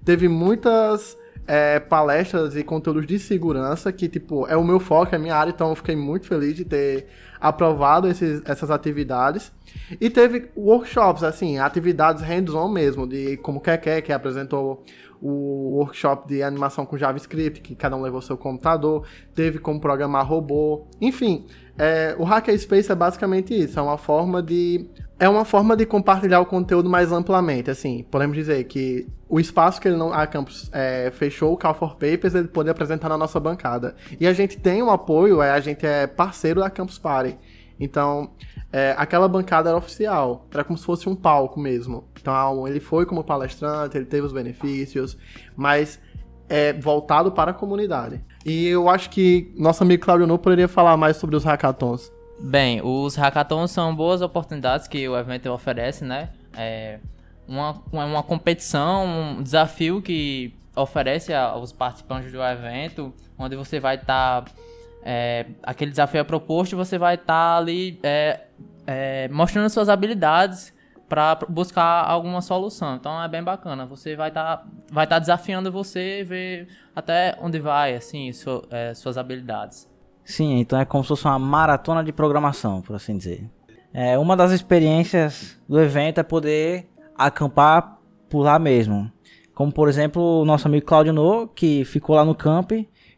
teve 0.04 0.28
muitas 0.28 1.18
é, 1.46 1.80
palestras 1.80 2.56
e 2.56 2.64
conteúdos 2.64 3.06
de 3.06 3.20
segurança, 3.20 3.92
que, 3.92 4.08
tipo, 4.08 4.48
é 4.48 4.56
o 4.56 4.64
meu 4.64 4.80
foco, 4.80 5.14
é 5.14 5.18
a 5.18 5.20
minha 5.20 5.36
área, 5.36 5.52
então 5.52 5.70
eu 5.70 5.76
fiquei 5.76 5.96
muito 5.96 6.26
feliz 6.26 6.56
de 6.56 6.64
ter 6.64 7.08
aprovado 7.40 8.08
esses, 8.08 8.42
essas 8.46 8.72
atividades. 8.72 9.52
E 10.00 10.10
teve 10.10 10.50
workshops, 10.56 11.24
assim, 11.24 11.60
atividades 11.60 12.24
hands-on 12.24 12.70
mesmo, 12.70 13.06
de 13.06 13.38
como 13.38 13.60
Keké, 13.60 14.02
que 14.02 14.14
apresentou 14.14 14.84
o 15.26 15.78
workshop 15.78 16.28
de 16.28 16.44
animação 16.44 16.86
com 16.86 16.98
JavaScript, 16.98 17.62
que 17.62 17.74
cada 17.76 17.96
um 17.96 18.02
levou 18.02 18.22
seu 18.22 18.36
computador, 18.36 19.08
teve 19.34 19.58
como 19.58 19.80
programar 19.80 20.28
robô, 20.28 20.86
enfim, 21.00 21.46
é, 21.78 22.14
o 22.20 22.26
Hackerspace 22.26 22.92
é 22.92 22.96
basicamente 22.96 23.58
isso, 23.58 23.80
é 23.80 23.82
uma 23.82 23.98
forma 23.98 24.44
de 24.44 24.86
é 25.18 25.30
uma 25.30 25.46
forma 25.46 25.78
de 25.78 25.86
compartilhar 25.86 26.42
o 26.42 26.46
conteúdo 26.46 26.90
mais 26.90 27.14
amplamente, 27.14 27.72
assim, 27.72 28.06
podemos 28.12 28.36
dizer 28.36 28.66
que 28.66 29.08
o 29.30 29.40
espaço 29.40 29.80
que 29.80 29.88
ele 29.88 29.96
não, 29.96 30.12
a 30.12 30.28
Campus 30.28 30.70
é, 30.74 31.10
fechou, 31.14 31.54
o 31.54 31.58
Call 31.58 31.74
for 31.74 31.92
Papers, 31.96 32.36
ele 32.36 32.50
pode 32.50 32.70
apresentar 32.70 33.08
na 33.08 33.18
nossa 33.18 33.40
bancada. 33.40 33.96
E 34.20 34.28
a 34.28 34.34
gente 34.34 34.58
tem 34.58 34.84
um 34.84 34.92
apoio, 34.92 35.42
é, 35.42 35.52
a 35.52 35.60
gente 35.62 35.86
é 35.86 36.06
parceiro 36.06 36.60
da 36.60 36.70
Campus 36.70 37.00
Party. 37.00 37.38
Então, 37.84 38.32
é, 38.72 38.96
aquela 38.98 39.28
bancada 39.28 39.70
era 39.70 39.78
oficial, 39.78 40.48
era 40.52 40.64
como 40.64 40.78
se 40.78 40.86
fosse 40.86 41.08
um 41.08 41.16
palco 41.16 41.60
mesmo. 41.60 42.06
Então, 42.20 42.68
ele 42.68 42.80
foi 42.80 43.06
como 43.06 43.24
palestrante, 43.24 43.98
ele 43.98 44.06
teve 44.06 44.26
os 44.26 44.34
benefícios, 44.34 45.18
mas 45.56 46.00
é 46.50 46.74
voltado 46.74 47.32
para 47.32 47.52
a 47.52 47.54
comunidade. 47.54 48.22
E 48.46 48.68
eu 48.68 48.90
acho 48.90 49.10
que 49.10 49.54
nosso 49.58 49.84
amigo 49.84 50.04
Claudio 50.04 50.28
No 50.28 50.38
poderia 50.38 50.68
falar 50.68 50.98
mais 50.98 51.18
sobre 51.18 51.36
os 51.36 51.44
hackathons. 51.44 52.12
Bem, 52.40 52.82
os 52.84 53.16
hackathons 53.16 53.72
são 53.72 53.96
boas 53.96 54.22
oportunidades 54.22 54.88
que 54.88 55.08
o 55.08 55.18
evento 55.18 55.50
oferece, 55.50 56.04
né? 56.04 56.30
É 56.56 57.00
uma, 57.48 57.82
uma 57.92 58.24
competição, 58.24 59.06
um 59.06 59.44
desafio 59.44 60.02
que 60.02 60.54
oferece 60.76 61.34
aos 61.34 61.72
participantes 61.72 62.32
do 62.32 62.42
evento, 62.42 63.14
onde 63.38 63.56
você 63.56 63.80
vai 63.80 63.96
estar. 63.96 64.44
Tá, 64.44 64.52
é, 65.04 65.46
aquele 65.62 65.92
desafio 65.92 66.20
é 66.20 66.24
proposto 66.24 66.76
você 66.76 66.98
vai 66.98 67.16
estar 67.16 67.26
tá 67.34 67.58
ali 67.58 68.00
é, 68.04 68.42
é, 68.88 69.28
mostrando 69.30 69.70
suas 69.70 69.90
habilidades 69.90 70.74
para 71.08 71.36
buscar 71.48 72.06
alguma 72.06 72.42
solução. 72.42 72.96
Então 72.96 73.22
é 73.22 73.28
bem 73.28 73.44
bacana. 73.44 73.86
Você 73.86 74.16
vai 74.16 74.30
estar 74.30 74.58
tá, 74.58 74.66
vai 74.92 75.06
tá 75.06 75.20
desafiando 75.20 75.72
você 75.72 76.24
ver 76.24 76.68
até 76.96 77.38
onde 77.42 77.60
vai 77.60 77.96
assim 77.96 78.32
su, 78.32 78.64
é, 78.72 78.94
suas 78.94 79.18
habilidades. 79.18 79.88
Sim, 80.26 80.60
então 80.60 80.80
é 80.80 80.86
como 80.86 81.04
se 81.04 81.10
fosse 81.10 81.26
uma 81.26 81.38
maratona 81.38 82.04
de 82.04 82.14
programação, 82.14 82.82
por 82.82 82.96
assim 82.96 83.18
dizer. 83.18 83.50
É, 83.94 84.18
uma 84.18 84.36
das 84.36 84.52
experiências 84.52 85.60
do 85.68 85.80
evento 85.80 86.20
é 86.20 86.24
poder 86.24 86.90
acampar 87.16 88.00
por 88.30 88.42
lá 88.42 88.58
mesmo. 88.58 89.12
Como, 89.54 89.72
por 89.72 89.88
exemplo, 89.88 90.42
o 90.42 90.46
nosso 90.46 90.68
amigo 90.68 90.86
Claudio 90.86 91.14
No, 91.14 91.48
que 91.48 91.86
ficou 91.86 92.16
lá 92.16 92.26
no 92.26 92.34
camp. 92.34 92.72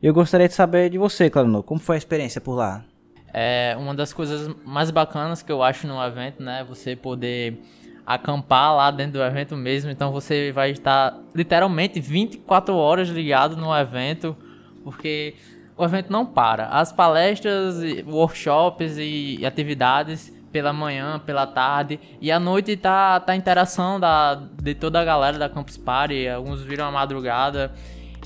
Eu 0.05 0.13
gostaria 0.13 0.47
de 0.47 0.53
saber 0.53 0.91
de 0.91 0.99
você, 0.99 1.31
Claudio 1.31 1.51
No, 1.51 1.63
como 1.63 1.79
foi 1.79 1.95
a 1.95 1.97
experiência 1.97 2.39
por 2.39 2.53
lá? 2.53 2.85
É 3.33 3.75
uma 3.75 3.91
das 3.91 4.13
coisas 4.13 4.55
mais 4.63 4.91
bacanas 4.91 5.41
que 5.41 5.51
eu 5.51 5.63
acho 5.63 5.87
no 5.87 5.99
evento, 5.99 6.43
né? 6.43 6.63
Você 6.69 6.95
poder 6.95 7.59
acampar 8.05 8.75
lá 8.75 8.91
dentro 8.91 9.13
do 9.13 9.23
evento 9.23 9.57
mesmo. 9.57 9.89
Então 9.89 10.11
você 10.11 10.51
vai 10.51 10.69
estar 10.69 11.17
literalmente 11.33 11.99
24 11.99 12.75
horas 12.75 13.09
ligado 13.09 13.57
no 13.57 13.75
evento, 13.75 14.37
porque 14.83 15.33
o 15.75 15.83
evento 15.83 16.11
não 16.11 16.23
para. 16.23 16.67
As 16.67 16.91
palestras, 16.91 17.77
workshops 18.05 18.97
e 18.99 19.43
atividades 19.43 20.31
pela 20.51 20.71
manhã, 20.71 21.17
pela 21.17 21.47
tarde 21.47 21.99
e 22.21 22.31
à 22.31 22.39
noite 22.39 22.77
tá, 22.77 23.19
tá 23.19 23.33
a 23.33 23.35
interação 23.35 23.99
da, 23.99 24.35
de 24.35 24.75
toda 24.75 25.01
a 25.01 25.03
galera 25.03 25.39
da 25.39 25.49
Campus 25.49 25.77
Party, 25.77 26.27
alguns 26.27 26.61
viram 26.61 26.85
a 26.85 26.91
madrugada 26.91 27.73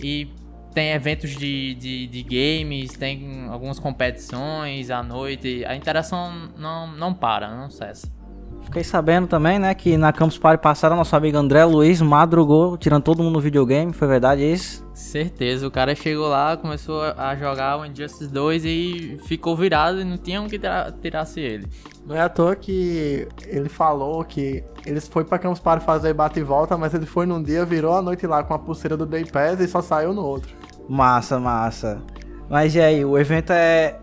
E 0.04 0.28
tem 0.74 0.92
eventos 0.92 1.32
de, 1.32 1.74
de, 1.76 2.08
de, 2.08 2.24
games, 2.24 2.92
tem 2.92 3.48
algumas 3.50 3.80
competições 3.80 4.90
à 4.90 5.02
noite. 5.02 5.64
A 5.66 5.76
interação 5.76 6.52
não, 6.58 6.88
não 6.88 7.14
para, 7.14 7.56
não 7.56 7.70
cessa. 7.70 8.19
Fiquei 8.70 8.84
sabendo 8.84 9.26
também, 9.26 9.58
né, 9.58 9.74
que 9.74 9.98
na 9.98 10.14
Campus 10.14 10.38
Party 10.38 10.62
passaram 10.62 10.96
nosso 10.96 11.16
amigo 11.16 11.36
André 11.36 11.66
Luiz 11.66 12.00
madrugou, 12.02 12.78
tirando 12.78 13.02
todo 13.02 13.24
mundo 13.24 13.34
no 13.34 13.42
videogame, 13.42 13.92
foi 13.92 14.08
verdade 14.08 14.44
isso? 14.44 14.88
Certeza, 14.94 15.66
o 15.68 15.72
cara 15.72 15.96
chegou 15.96 16.28
lá, 16.28 16.56
começou 16.56 17.02
a 17.02 17.36
jogar 17.36 17.80
o 17.80 17.86
Injustice 17.86 18.28
2 18.28 18.66
e 18.66 19.20
ficou 19.26 19.58
virado 19.58 20.00
e 20.00 20.04
não 20.04 20.20
tinha 20.20 20.40
um 20.40 20.48
que 20.48 20.60
tirasse 21.02 21.40
ele. 21.40 21.66
Não 22.06 22.16
é 22.16 22.22
à 22.22 22.30
toa 22.30 22.56
que 22.56 23.28
ele 23.48 23.70
falou 23.70 24.24
que 24.24 24.64
ele 24.86 25.02
foi 25.02 25.26
pra 25.26 25.40
Campus 25.40 25.60
Party 25.60 25.84
fazer 25.84 26.14
bate 26.14 26.40
e 26.40 26.44
volta, 26.44 26.78
mas 26.78 26.94
ele 26.94 27.08
foi 27.08 27.26
num 27.26 27.42
dia, 27.42 27.66
virou 27.66 27.96
a 27.96 28.04
noite 28.04 28.28
lá 28.28 28.44
com 28.44 28.54
a 28.54 28.60
pulseira 28.60 28.96
do 28.96 29.08
Day 29.08 29.26
Pass 29.26 29.60
e 29.60 29.68
só 29.68 29.82
saiu 29.82 30.14
no 30.14 30.24
outro. 30.24 30.56
Massa, 30.88 31.40
massa. 31.40 32.04
Mas 32.48 32.76
e 32.76 32.80
aí, 32.80 33.04
o 33.04 33.18
evento 33.18 33.52
é 33.52 33.98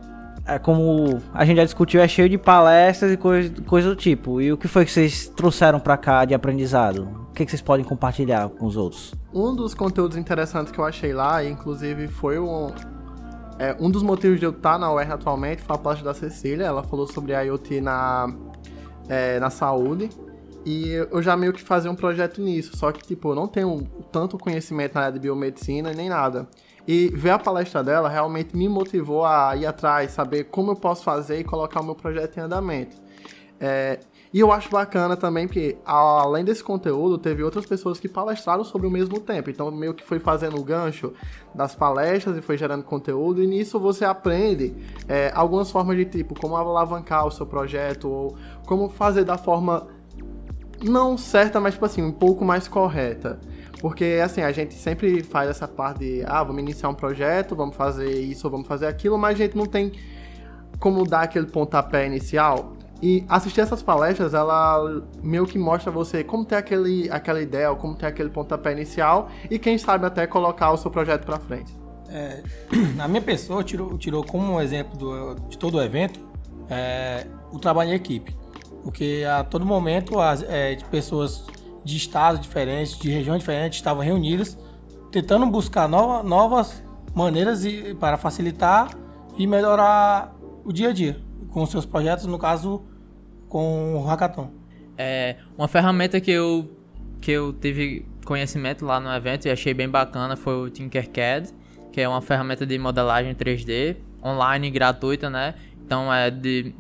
como 0.63 1.21
a 1.35 1.45
gente 1.45 1.57
já 1.57 1.65
discutiu, 1.65 2.01
é 2.01 2.07
cheio 2.07 2.29
de 2.29 2.39
palestras 2.39 3.13
e 3.13 3.17
coisa, 3.17 3.53
coisa 3.63 3.89
do 3.89 3.97
tipo. 3.97 4.41
E 4.41 4.53
o 4.53 4.57
que 4.57 4.69
foi 4.69 4.85
que 4.85 4.91
vocês 4.91 5.27
trouxeram 5.29 5.81
para 5.81 5.97
cá 5.97 6.25
de 6.25 6.35
aprendizado? 6.35 7.09
O 7.31 7.33
que, 7.33 7.45
que 7.45 7.51
vocês 7.51 7.61
podem 7.61 7.85
compartilhar 7.85 8.49
com 8.51 8.65
os 8.67 8.77
outros? 8.77 9.13
Um 9.35 9.55
dos 9.55 9.75
conteúdos 9.75 10.17
interessantes 10.17 10.73
que 10.73 10.79
eu 10.79 10.85
achei 10.85 11.13
lá, 11.13 11.45
inclusive 11.45 12.07
foi 12.07 12.39
um, 12.39 12.69
é, 13.59 13.77
um 13.81 13.91
dos 13.91 14.03
motivos 14.03 14.39
de 14.39 14.47
eu 14.47 14.51
estar 14.51 14.79
na 14.79 14.93
UER 14.93 15.13
atualmente, 15.13 15.63
foi 15.63 15.75
a 15.75 15.79
palestra 15.79 16.13
da 16.13 16.15
Cecília. 16.15 16.65
Ela 16.65 16.83
falou 16.85 17.07
sobre 17.07 17.35
a 17.35 17.43
IoT 17.43 17.81
na, 17.81 18.33
é, 19.09 19.41
na 19.41 19.51
saúde. 19.51 20.09
E 20.65 20.89
eu 21.13 21.23
já 21.23 21.37
meio 21.37 21.53
que 21.53 21.63
fazia 21.63 21.89
um 21.89 21.95
projeto 21.95 22.41
nisso, 22.41 22.77
só 22.77 22.91
que, 22.91 23.01
tipo, 23.01 23.31
eu 23.31 23.35
não 23.37 23.47
tenho 23.47 23.87
tanto 24.11 24.37
conhecimento 24.37 24.97
na 24.97 25.03
área 25.03 25.13
de 25.13 25.21
biomedicina 25.21 25.93
nem 25.93 26.09
nada. 26.09 26.49
E 26.87 27.09
ver 27.09 27.31
a 27.31 27.39
palestra 27.39 27.83
dela 27.83 28.09
realmente 28.09 28.57
me 28.57 28.69
motivou 28.69 29.25
a 29.25 29.57
ir 29.57 29.67
atrás, 29.67 30.13
saber 30.13 30.45
como 30.45 30.71
eu 30.73 30.77
posso 30.77 31.03
fazer 31.03 31.41
e 31.41 31.45
colocar 31.45 31.81
o 31.81 31.85
meu 31.85 31.95
projeto 31.95 32.37
em 32.37 32.41
andamento. 32.41 32.97
É, 33.59 33.99
e 34.33 34.41
eu 34.41 34.53
acho 34.53 34.69
bacana 34.71 35.17
também 35.17 35.49
que, 35.49 35.79
além 35.85 36.45
desse 36.45 36.63
conteúdo, 36.63 37.17
teve 37.17 37.43
outras 37.43 37.65
pessoas 37.65 37.99
que 37.99 38.09
palestraram 38.09 38.65
sobre 38.65 38.87
o 38.87 38.91
mesmo 38.91 39.19
tempo. 39.19 39.49
Então, 39.49 39.71
meio 39.71 39.95
que 39.95 40.05
foi 40.05 40.19
fazendo 40.19 40.59
o 40.59 40.63
gancho 40.63 41.13
das 41.55 41.75
palestras 41.75 42.37
e 42.37 42.43
foi 42.43 42.59
gerando 42.59 42.85
conteúdo. 42.85 43.43
E 43.43 43.47
nisso 43.47 43.81
você 43.81 44.05
aprende 44.05 44.75
é, 45.09 45.33
algumas 45.35 45.71
formas 45.71 45.97
de 45.97 46.05
tipo, 46.05 46.39
como 46.39 46.55
alavancar 46.55 47.27
o 47.27 47.31
seu 47.31 47.47
projeto 47.47 48.11
ou 48.11 48.37
como 48.67 48.89
fazer 48.91 49.25
da 49.25 49.39
forma 49.39 49.87
não 50.83 51.17
certa, 51.17 51.59
mas 51.59 51.75
tipo 51.75 51.87
assim, 51.87 52.03
um 52.03 52.13
pouco 52.13 52.45
mais 52.45 52.69
correta. 52.69 53.41
Porque, 53.81 54.21
assim, 54.23 54.41
a 54.41 54.53
gente 54.53 54.75
sempre 54.75 55.23
faz 55.23 55.51
essa 55.51 55.69
parte 55.69 56.01
de, 56.01 56.23
ah, 56.27 56.43
vamos 56.43 56.63
iniciar 56.63 56.89
um 56.89 56.95
projeto, 56.95 57.55
vamos 57.55 57.77
fazer 57.77 58.11
isso 58.11 58.49
vamos 58.49 58.67
fazer 58.67 58.87
aquilo, 58.87 59.19
mas 59.19 59.35
a 59.35 59.45
gente 59.45 59.57
não 59.57 59.67
tem 59.67 59.93
como 60.79 61.05
dar 61.05 61.23
aquele 61.23 61.47
pontapé 61.47 62.07
inicial. 62.07 62.73
E 63.03 63.25
assistir 63.29 63.61
essas 63.61 63.83
palestras, 63.83 64.33
ela 64.33 65.03
meio 65.23 65.47
que 65.47 65.59
mostra 65.59 65.93
você 65.93 66.25
como 66.25 66.45
ter 66.47 66.57
aquele, 66.57 67.11
aquela 67.11 67.41
ideia, 67.41 67.71
ou 67.71 67.77
como 67.77 67.95
ter 67.95 68.07
aquele 68.07 68.31
pontapé 68.31 68.73
inicial 68.73 69.29
e 69.51 69.59
quem 69.59 69.77
sabe 69.77 70.07
até 70.07 70.27
colocar 70.27 70.73
o 70.73 70.79
seu 70.79 70.91
projeto 70.91 71.27
para 71.27 71.39
frente. 71.39 71.73
É, 72.09 72.43
na 72.97 73.07
minha 73.07 73.21
pessoa, 73.21 73.63
tirou, 73.63 73.99
tirou 73.99 74.25
como 74.25 74.61
exemplo 74.61 74.97
do, 74.97 75.35
de 75.49 75.59
todo 75.59 75.77
o 75.77 75.83
evento 75.83 76.19
é, 76.71 77.27
o 77.53 77.59
trabalho 77.59 77.91
em 77.91 77.95
equipe. 77.95 78.35
Porque 78.83 79.25
a 79.29 79.45
todo 79.45 79.67
momento 79.67 80.21
as 80.21 80.43
é, 80.43 80.77
pessoas 80.91 81.45
de 81.87 81.97
estados 81.97 82.41
diferentes, 82.41 82.99
de 82.99 83.09
regiões 83.09 83.39
diferentes, 83.39 83.79
estavam 83.79 84.03
reunidas, 84.03 84.59
tentando 85.13 85.47
buscar 85.47 85.89
nova, 85.89 86.23
novas 86.23 86.83
maneiras 87.15 87.63
de, 87.63 87.95
para 87.95 88.19
facilitar 88.19 88.91
e 89.39 89.47
melhorar 89.47 90.35
o 90.65 90.73
dia 90.73 90.89
a 90.89 90.93
dia 90.93 91.21
com 91.51 91.65
seus 91.65 91.87
projetos, 91.87 92.27
no 92.27 92.39
caso, 92.39 92.83
com 93.49 93.95
o 93.95 94.05
Hackathon. 94.05 94.51
É, 94.99 95.37
uma 95.57 95.69
ferramenta 95.69 96.21
que 96.21 96.33
eu, 96.33 96.69
que 97.21 97.31
eu 97.31 97.53
tive 97.53 98.05
conhecimento 98.25 98.85
lá 98.85 98.99
no 98.99 99.09
evento 99.15 99.47
e 99.47 99.51
achei 99.51 99.73
bem 99.73 99.89
bacana 99.89 100.37
foi 100.37 100.55
o 100.55 100.69
Tinkercad, 100.69 101.49
que 101.93 102.01
é 102.01 102.09
uma 102.09 102.21
ferramenta 102.21 102.67
de 102.67 102.77
modelagem 102.79 103.33
3D, 103.35 103.97
online 104.25 104.71
gratuita, 104.71 105.31
né? 105.31 105.55
Então 105.85 106.13
é 106.13 106.31
de 106.31 106.75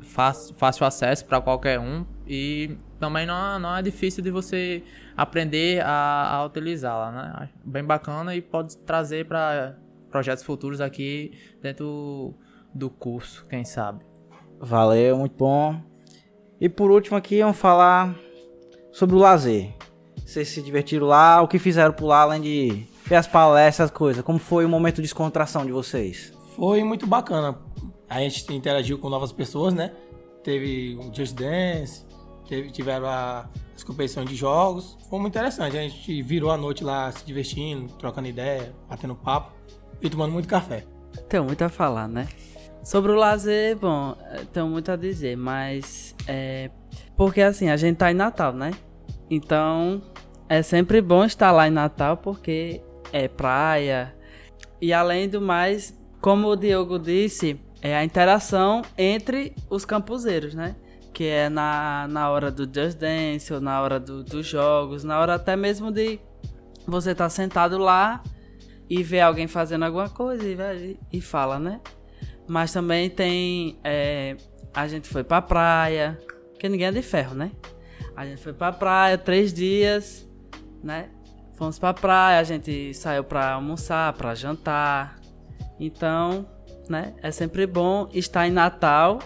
fácil, 0.00 0.54
fácil 0.54 0.86
acesso 0.86 1.26
para 1.26 1.40
qualquer 1.40 1.80
um 1.80 2.06
e 2.26 2.78
também 3.04 3.26
não, 3.26 3.58
não 3.58 3.76
é 3.76 3.82
difícil 3.82 4.24
de 4.24 4.30
você 4.30 4.82
aprender 5.14 5.82
a, 5.84 6.36
a 6.36 6.46
utilizá-la, 6.46 7.12
né? 7.12 7.50
Bem 7.62 7.84
bacana 7.84 8.34
e 8.34 8.40
pode 8.40 8.78
trazer 8.78 9.26
para 9.26 9.76
projetos 10.10 10.42
futuros 10.42 10.80
aqui 10.80 11.32
dentro 11.60 12.34
do 12.74 12.88
curso, 12.88 13.44
quem 13.46 13.62
sabe. 13.62 14.02
Valeu, 14.58 15.18
muito 15.18 15.36
bom. 15.36 15.78
E 16.58 16.66
por 16.66 16.90
último 16.90 17.14
aqui 17.14 17.42
vamos 17.42 17.58
falar 17.58 18.14
sobre 18.90 19.16
o 19.16 19.18
lazer. 19.18 19.74
Vocês 20.24 20.48
se 20.48 20.62
divertiram 20.62 21.06
lá, 21.06 21.42
o 21.42 21.48
que 21.48 21.58
fizeram 21.58 21.92
por 21.92 22.06
lá, 22.06 22.22
além 22.22 22.40
de 22.40 22.86
ver 23.04 23.16
as 23.16 23.26
palestras, 23.26 23.90
as 23.90 23.94
coisas. 23.94 24.24
Como 24.24 24.38
foi 24.38 24.64
o 24.64 24.68
momento 24.68 24.96
de 24.96 25.02
descontração 25.02 25.66
de 25.66 25.72
vocês? 25.72 26.32
Foi 26.56 26.82
muito 26.82 27.06
bacana. 27.06 27.58
A 28.08 28.20
gente 28.20 28.50
interagiu 28.54 28.98
com 28.98 29.10
novas 29.10 29.30
pessoas, 29.30 29.74
né? 29.74 29.92
Teve 30.42 30.96
o 30.98 31.14
Just 31.14 31.34
Dance, 31.34 32.06
tiveram 32.72 33.06
a, 33.06 33.48
as 33.74 33.82
competições 33.82 34.28
de 34.28 34.36
jogos. 34.36 34.96
Foi 35.08 35.18
muito 35.18 35.32
interessante. 35.32 35.76
A 35.76 35.82
gente 35.82 36.22
virou 36.22 36.50
a 36.50 36.56
noite 36.56 36.84
lá 36.84 37.10
se 37.10 37.24
divertindo, 37.24 37.92
trocando 37.94 38.28
ideia, 38.28 38.74
batendo 38.88 39.14
papo 39.14 39.52
e 40.00 40.08
tomando 40.08 40.32
muito 40.32 40.48
café. 40.48 40.84
Tem 41.28 41.40
muito 41.40 41.62
a 41.62 41.68
falar, 41.68 42.08
né? 42.08 42.28
Sobre 42.82 43.12
o 43.12 43.14
lazer, 43.14 43.76
bom, 43.76 44.14
tenho 44.52 44.68
muito 44.68 44.92
a 44.92 44.96
dizer, 44.96 45.36
mas 45.36 46.14
é. 46.26 46.70
Porque 47.16 47.40
assim, 47.40 47.70
a 47.70 47.76
gente 47.76 47.96
tá 47.96 48.10
em 48.10 48.14
Natal, 48.14 48.52
né? 48.52 48.72
Então 49.30 50.02
é 50.48 50.62
sempre 50.62 51.00
bom 51.00 51.24
estar 51.24 51.50
lá 51.50 51.66
em 51.66 51.70
Natal 51.70 52.16
porque 52.18 52.82
é 53.12 53.26
praia. 53.26 54.14
E 54.80 54.92
além 54.92 55.28
do 55.28 55.40
mais, 55.40 55.98
como 56.20 56.48
o 56.48 56.56
Diogo 56.56 56.98
disse, 56.98 57.58
é 57.80 57.96
a 57.96 58.04
interação 58.04 58.82
entre 58.98 59.54
os 59.70 59.84
campuseiros, 59.84 60.54
né? 60.54 60.76
Que 61.14 61.24
é 61.24 61.48
na, 61.48 62.08
na 62.10 62.28
hora 62.28 62.50
do 62.50 62.64
Just 62.64 62.98
Dance 62.98 63.54
ou 63.54 63.60
na 63.60 63.80
hora 63.80 64.00
do, 64.00 64.24
dos 64.24 64.44
jogos, 64.44 65.04
na 65.04 65.18
hora 65.20 65.34
até 65.34 65.54
mesmo 65.54 65.92
de 65.92 66.18
você 66.86 67.12
estar 67.12 67.26
tá 67.26 67.30
sentado 67.30 67.78
lá 67.78 68.20
e 68.90 69.02
ver 69.02 69.20
alguém 69.20 69.46
fazendo 69.46 69.84
alguma 69.84 70.10
coisa 70.10 70.44
e, 70.74 70.98
e 71.12 71.20
fala, 71.20 71.58
né? 71.58 71.80
Mas 72.48 72.72
também 72.72 73.08
tem. 73.08 73.78
É, 73.84 74.36
a 74.74 74.88
gente 74.88 75.08
foi 75.08 75.22
pra 75.22 75.40
praia, 75.40 76.18
que 76.58 76.68
ninguém 76.68 76.88
é 76.88 76.92
de 76.92 77.00
ferro, 77.00 77.34
né? 77.34 77.52
A 78.16 78.26
gente 78.26 78.42
foi 78.42 78.52
pra 78.52 78.72
praia 78.72 79.16
três 79.16 79.52
dias, 79.52 80.28
né? 80.82 81.08
Fomos 81.54 81.78
pra 81.78 81.94
praia, 81.94 82.40
a 82.40 82.42
gente 82.42 82.92
saiu 82.92 83.22
pra 83.22 83.52
almoçar, 83.52 84.12
pra 84.14 84.34
jantar. 84.34 85.20
Então, 85.78 86.46
né? 86.90 87.14
É 87.22 87.30
sempre 87.30 87.66
bom 87.66 88.08
estar 88.12 88.46
em 88.48 88.50
Natal 88.50 89.20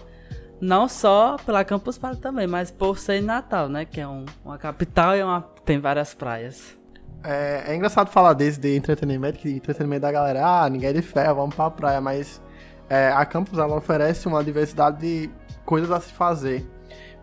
não 0.61 0.89
só 0.89 1.37
pela 1.45 1.65
Campus 1.65 1.99
Party 1.99 2.21
também, 2.21 2.47
mas 2.47 2.71
por 2.71 2.99
ser 2.99 3.23
Natal, 3.23 3.69
né? 3.69 3.85
Que 3.85 4.01
é 4.01 4.09
um, 4.09 4.25
uma 4.45 4.59
capital 4.59 5.17
e 5.17 5.23
uma, 5.23 5.43
tem 5.65 5.79
várias 5.79 6.15
praias. 6.15 6.77
É, 7.23 7.65
é, 7.67 7.75
engraçado 7.75 8.11
falar 8.11 8.33
desse 8.33 8.61
de 8.61 8.77
entretenimento, 8.77 9.39
que 9.39 9.51
entretenimento 9.51 10.03
da 10.03 10.13
galera, 10.13 10.63
ah, 10.65 10.69
ninguém 10.69 10.91
é 10.91 10.93
de 10.93 11.03
ferro, 11.03 11.35
vamos 11.37 11.55
pra 11.55 11.71
praia, 11.71 12.01
mas 12.01 12.41
é, 12.89 13.09
a 13.09 13.25
Campus 13.27 13.59
ela 13.59 13.77
oferece 13.77 14.29
uma 14.29 14.43
diversidade 14.43 14.99
de 14.99 15.31
coisas 15.65 15.91
a 15.91 16.01
se 16.01 16.13
fazer. 16.13 16.67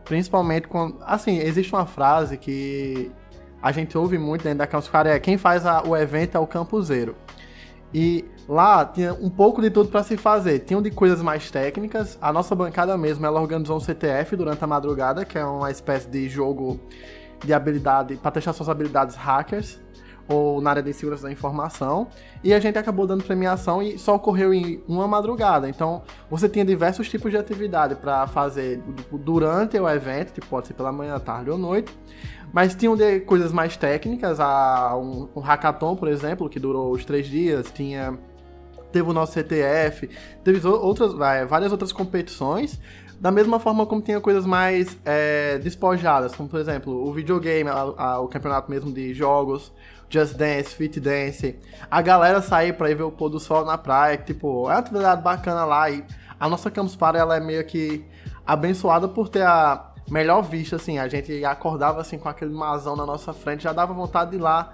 Principalmente 0.03 0.67
quando. 0.67 0.97
Assim, 1.01 1.39
existe 1.39 1.73
uma 1.73 1.85
frase 1.85 2.37
que 2.37 3.11
a 3.61 3.71
gente 3.71 3.97
ouve 3.97 4.17
muito 4.17 4.43
dentro 4.43 4.59
da 4.59 4.67
Campus 4.67 4.87
Party, 4.87 5.09
é 5.09 5.19
quem 5.19 5.37
faz 5.37 5.65
a, 5.65 5.81
o 5.81 5.97
evento 5.97 6.35
é 6.35 6.39
o 6.39 6.45
campuseiro. 6.45 7.15
E 7.97 8.25
lá 8.45 8.83
tinha 8.83 9.13
um 9.13 9.29
pouco 9.29 9.61
de 9.61 9.69
tudo 9.69 9.89
para 9.89 10.03
se 10.03 10.17
fazer. 10.17 10.59
Tinham 10.59 10.81
de 10.81 10.91
coisas 10.91 11.21
mais 11.21 11.49
técnicas. 11.49 12.17
A 12.21 12.33
nossa 12.33 12.53
bancada 12.53 12.97
mesmo, 12.97 13.25
ela 13.25 13.39
organizou 13.39 13.77
um 13.77 13.79
CTF 13.79 14.35
durante 14.35 14.61
a 14.61 14.67
madrugada, 14.67 15.23
que 15.23 15.37
é 15.37 15.45
uma 15.45 15.71
espécie 15.71 16.09
de 16.09 16.27
jogo 16.27 16.77
de 17.41 17.53
habilidade 17.53 18.17
para 18.17 18.31
testar 18.31 18.51
suas 18.51 18.67
habilidades 18.67 19.15
hackers 19.15 19.79
ou 20.27 20.61
na 20.61 20.71
área 20.71 20.83
de 20.83 20.93
segurança 20.93 21.23
da 21.23 21.31
informação. 21.31 22.07
E 22.43 22.53
a 22.53 22.59
gente 22.59 22.77
acabou 22.77 23.05
dando 23.05 23.23
premiação 23.23 23.81
e 23.81 23.97
só 23.97 24.15
ocorreu 24.15 24.53
em 24.53 24.81
uma 24.87 25.07
madrugada. 25.07 25.69
Então, 25.69 26.03
você 26.29 26.47
tinha 26.49 26.65
diversos 26.65 27.09
tipos 27.09 27.31
de 27.31 27.37
atividade 27.37 27.95
para 27.95 28.27
fazer 28.27 28.81
durante 29.11 29.79
o 29.79 29.89
evento, 29.89 30.33
que 30.33 30.41
pode 30.41 30.67
ser 30.67 30.73
pela 30.73 30.91
manhã, 30.91 31.19
tarde 31.19 31.49
ou 31.49 31.57
noite. 31.57 31.93
Mas 32.53 32.73
tinham 32.73 32.95
de 32.95 33.19
coisas 33.21 33.51
mais 33.51 33.75
técnicas, 33.75 34.39
a, 34.39 34.95
um, 34.95 35.27
um 35.35 35.39
hackathon, 35.41 35.95
por 35.95 36.07
exemplo, 36.07 36.49
que 36.49 36.59
durou 36.59 36.91
os 36.91 37.03
três 37.03 37.27
dias, 37.27 37.71
tinha 37.71 38.17
teve 38.91 39.09
o 39.09 39.13
nosso 39.13 39.33
CTF, 39.33 40.09
teve 40.41 40.65
outras, 40.65 41.11
várias 41.49 41.69
outras 41.69 41.91
competições, 41.91 42.79
da 43.19 43.29
mesma 43.29 43.59
forma 43.59 43.85
como 43.85 44.01
tinha 44.01 44.21
coisas 44.21 44.45
mais 44.45 44.97
é, 45.03 45.57
despojadas, 45.57 46.33
como 46.33 46.47
por 46.47 46.59
exemplo 46.59 46.93
o 47.05 47.11
videogame, 47.11 47.69
a, 47.69 47.73
a, 47.73 48.19
o 48.21 48.27
campeonato 48.29 48.71
mesmo 48.71 48.91
de 48.93 49.13
jogos, 49.13 49.73
Just 50.09 50.35
Dance, 50.35 50.75
Fit 50.75 50.99
Dance, 50.99 51.55
a 51.89 52.01
galera 52.01 52.41
sair 52.41 52.73
pra 52.73 52.89
ir 52.89 52.95
ver 52.95 53.03
o 53.03 53.11
pôr 53.11 53.29
do 53.29 53.39
sol 53.39 53.65
na 53.65 53.77
praia, 53.77 54.17
que, 54.17 54.33
tipo, 54.33 54.69
é 54.69 54.73
uma 54.73 54.79
atividade 54.79 55.21
bacana 55.21 55.65
lá 55.65 55.89
e 55.89 56.03
a 56.39 56.49
nossa 56.49 56.69
Campus 56.69 56.95
Party, 56.95 57.19
ela 57.19 57.37
é 57.37 57.39
meio 57.39 57.65
que 57.65 58.05
abençoada 58.45 59.07
por 59.07 59.29
ter 59.29 59.43
a 59.43 59.93
melhor 60.09 60.41
vista, 60.41 60.75
assim, 60.75 60.99
a 60.99 61.07
gente 61.07 61.43
acordava 61.43 62.01
assim 62.01 62.17
com 62.17 62.29
aquele 62.29 62.53
mazão 62.53 62.95
na 62.95 63.05
nossa 63.05 63.33
frente, 63.33 63.63
já 63.63 63.73
dava 63.73 63.93
vontade 63.93 64.31
de 64.31 64.37
ir 64.37 64.39
lá 64.39 64.73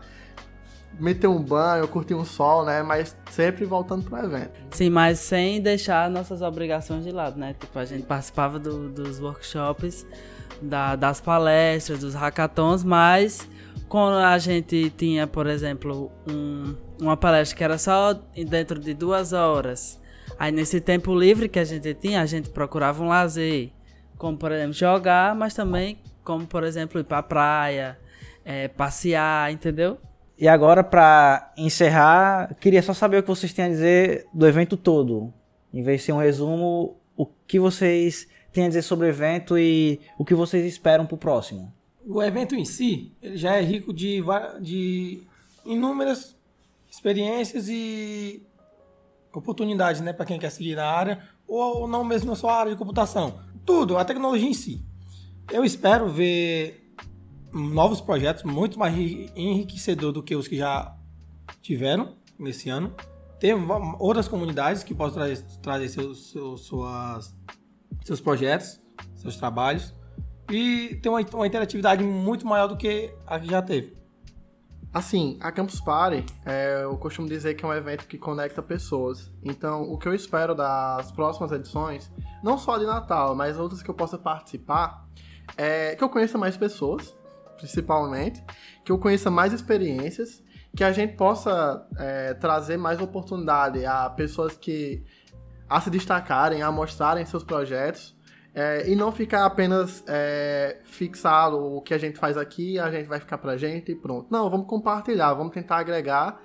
meter 0.99 1.27
um 1.27 1.41
banho, 1.41 1.87
curtir 1.87 2.13
um 2.13 2.25
sol, 2.25 2.65
né? 2.65 2.83
Mas 2.83 3.15
sempre 3.29 3.65
voltando 3.65 4.03
pro 4.03 4.17
evento. 4.17 4.51
Sim, 4.71 4.89
mas 4.89 5.19
sem 5.19 5.61
deixar 5.61 6.09
nossas 6.09 6.41
obrigações 6.41 7.03
de 7.03 7.11
lado, 7.11 7.39
né? 7.39 7.55
Tipo, 7.57 7.79
a 7.79 7.85
gente 7.85 8.03
participava 8.03 8.59
do, 8.59 8.89
dos 8.89 9.19
workshops, 9.19 10.05
da, 10.61 10.95
das 10.95 11.21
palestras, 11.21 11.99
dos 11.99 12.13
hackathons, 12.13 12.83
mas 12.83 13.47
quando 13.91 14.19
a 14.19 14.37
gente 14.37 14.89
tinha, 14.91 15.27
por 15.27 15.47
exemplo, 15.47 16.09
um, 16.25 16.73
uma 16.97 17.17
palestra 17.17 17.57
que 17.57 17.61
era 17.61 17.77
só 17.77 18.13
dentro 18.47 18.79
de 18.79 18.93
duas 18.93 19.33
horas, 19.33 19.99
aí 20.39 20.49
nesse 20.49 20.79
tempo 20.79 21.13
livre 21.13 21.49
que 21.49 21.59
a 21.59 21.65
gente 21.65 21.93
tinha, 21.95 22.21
a 22.21 22.25
gente 22.25 22.49
procurava 22.51 23.03
um 23.03 23.09
lazer, 23.09 23.69
como 24.17 24.37
por 24.37 24.49
exemplo 24.53 24.71
jogar, 24.71 25.35
mas 25.35 25.53
também 25.53 25.99
como 26.23 26.47
por 26.47 26.63
exemplo 26.63 27.01
ir 27.01 27.03
pra 27.03 27.21
praia, 27.21 27.99
é, 28.45 28.69
passear, 28.69 29.51
entendeu? 29.51 29.97
E 30.37 30.47
agora, 30.47 30.85
para 30.85 31.51
encerrar, 31.57 32.55
queria 32.61 32.81
só 32.81 32.93
saber 32.93 33.17
o 33.17 33.23
que 33.23 33.27
vocês 33.27 33.51
têm 33.51 33.65
a 33.65 33.69
dizer 33.69 34.25
do 34.33 34.47
evento 34.47 34.77
todo. 34.77 35.33
Em 35.73 35.83
vez 35.83 35.99
de 35.99 36.05
ser 36.05 36.13
um 36.13 36.17
resumo, 36.17 36.95
o 37.17 37.25
que 37.25 37.59
vocês 37.59 38.25
têm 38.53 38.63
a 38.63 38.67
dizer 38.69 38.83
sobre 38.83 39.07
o 39.07 39.09
evento 39.09 39.57
e 39.57 39.99
o 40.17 40.23
que 40.23 40.33
vocês 40.33 40.65
esperam 40.65 41.05
para 41.05 41.15
o 41.15 41.17
próximo. 41.17 41.73
O 42.05 42.21
evento 42.21 42.55
em 42.55 42.65
si, 42.65 43.11
ele 43.21 43.37
já 43.37 43.55
é 43.55 43.61
rico 43.61 43.93
de, 43.93 44.21
de 44.59 45.23
inúmeras 45.65 46.35
experiências 46.89 47.67
e 47.69 48.43
oportunidades, 49.33 50.01
né, 50.01 50.11
para 50.11 50.25
quem 50.25 50.39
quer 50.39 50.49
seguir 50.49 50.75
na 50.75 50.85
área 50.85 51.23
ou 51.47 51.87
não 51.87 52.03
mesmo 52.03 52.29
na 52.29 52.35
sua 52.35 52.55
área 52.55 52.71
de 52.71 52.77
computação. 52.77 53.39
Tudo, 53.65 53.97
a 53.97 54.05
tecnologia 54.05 54.49
em 54.49 54.53
si. 54.53 54.83
Eu 55.51 55.63
espero 55.63 56.09
ver 56.09 56.93
novos 57.53 57.99
projetos 57.99 58.43
muito 58.43 58.79
mais 58.79 58.95
enriquecedor 59.35 60.11
do 60.11 60.23
que 60.23 60.35
os 60.35 60.47
que 60.47 60.57
já 60.57 60.95
tiveram 61.61 62.15
nesse 62.39 62.69
ano. 62.69 62.95
Tem 63.39 63.53
outras 63.99 64.27
comunidades 64.27 64.83
que 64.83 64.93
possam 64.93 65.15
trazer, 65.15 65.43
trazer 65.61 65.89
seus, 65.89 66.31
seus, 66.31 66.61
suas, 66.61 67.35
seus 68.05 68.21
projetos, 68.21 68.79
seus 69.15 69.35
trabalhos. 69.35 69.93
E 70.51 70.95
tem 71.01 71.11
uma, 71.11 71.21
uma 71.33 71.47
interatividade 71.47 72.03
muito 72.03 72.45
maior 72.45 72.67
do 72.67 72.75
que 72.75 73.13
a 73.25 73.39
que 73.39 73.49
já 73.49 73.61
teve. 73.61 74.01
Assim, 74.93 75.37
a 75.39 75.51
Campus 75.53 75.79
Party, 75.79 76.25
é, 76.45 76.83
eu 76.83 76.97
costumo 76.97 77.25
dizer 77.27 77.53
que 77.53 77.63
é 77.63 77.67
um 77.67 77.73
evento 77.73 78.05
que 78.05 78.17
conecta 78.17 78.61
pessoas. 78.61 79.31
Então, 79.41 79.83
o 79.83 79.97
que 79.97 80.05
eu 80.05 80.13
espero 80.13 80.53
das 80.53 81.11
próximas 81.13 81.53
edições, 81.53 82.11
não 82.43 82.57
só 82.57 82.77
de 82.77 82.85
Natal, 82.85 83.33
mas 83.33 83.57
outras 83.57 83.81
que 83.81 83.89
eu 83.89 83.95
possa 83.95 84.17
participar, 84.17 85.07
é 85.55 85.95
que 85.95 86.03
eu 86.03 86.09
conheça 86.09 86.37
mais 86.37 86.57
pessoas, 86.57 87.15
principalmente, 87.55 88.43
que 88.83 88.91
eu 88.91 88.97
conheça 88.97 89.31
mais 89.31 89.53
experiências, 89.53 90.43
que 90.75 90.83
a 90.83 90.91
gente 90.91 91.15
possa 91.15 91.87
é, 91.97 92.33
trazer 92.33 92.75
mais 92.75 92.99
oportunidade 92.99 93.85
a 93.85 94.09
pessoas 94.09 94.57
que 94.57 95.05
a 95.69 95.79
se 95.79 95.89
destacarem, 95.89 96.61
a 96.61 96.69
mostrarem 96.69 97.25
seus 97.25 97.45
projetos. 97.45 98.13
É, 98.53 98.89
e 98.89 98.95
não 98.95 99.11
ficar 99.11 99.45
apenas 99.45 100.03
é, 100.07 100.79
fixado 100.83 101.57
o 101.57 101.81
que 101.81 101.93
a 101.93 101.97
gente 101.97 102.19
faz 102.19 102.35
aqui, 102.35 102.77
a 102.77 102.91
gente 102.91 103.07
vai 103.07 103.19
ficar 103.19 103.37
pra 103.37 103.55
gente 103.55 103.91
e 103.91 103.95
pronto. 103.95 104.27
Não, 104.29 104.49
vamos 104.49 104.67
compartilhar, 104.67 105.33
vamos 105.33 105.53
tentar 105.53 105.77
agregar 105.77 106.41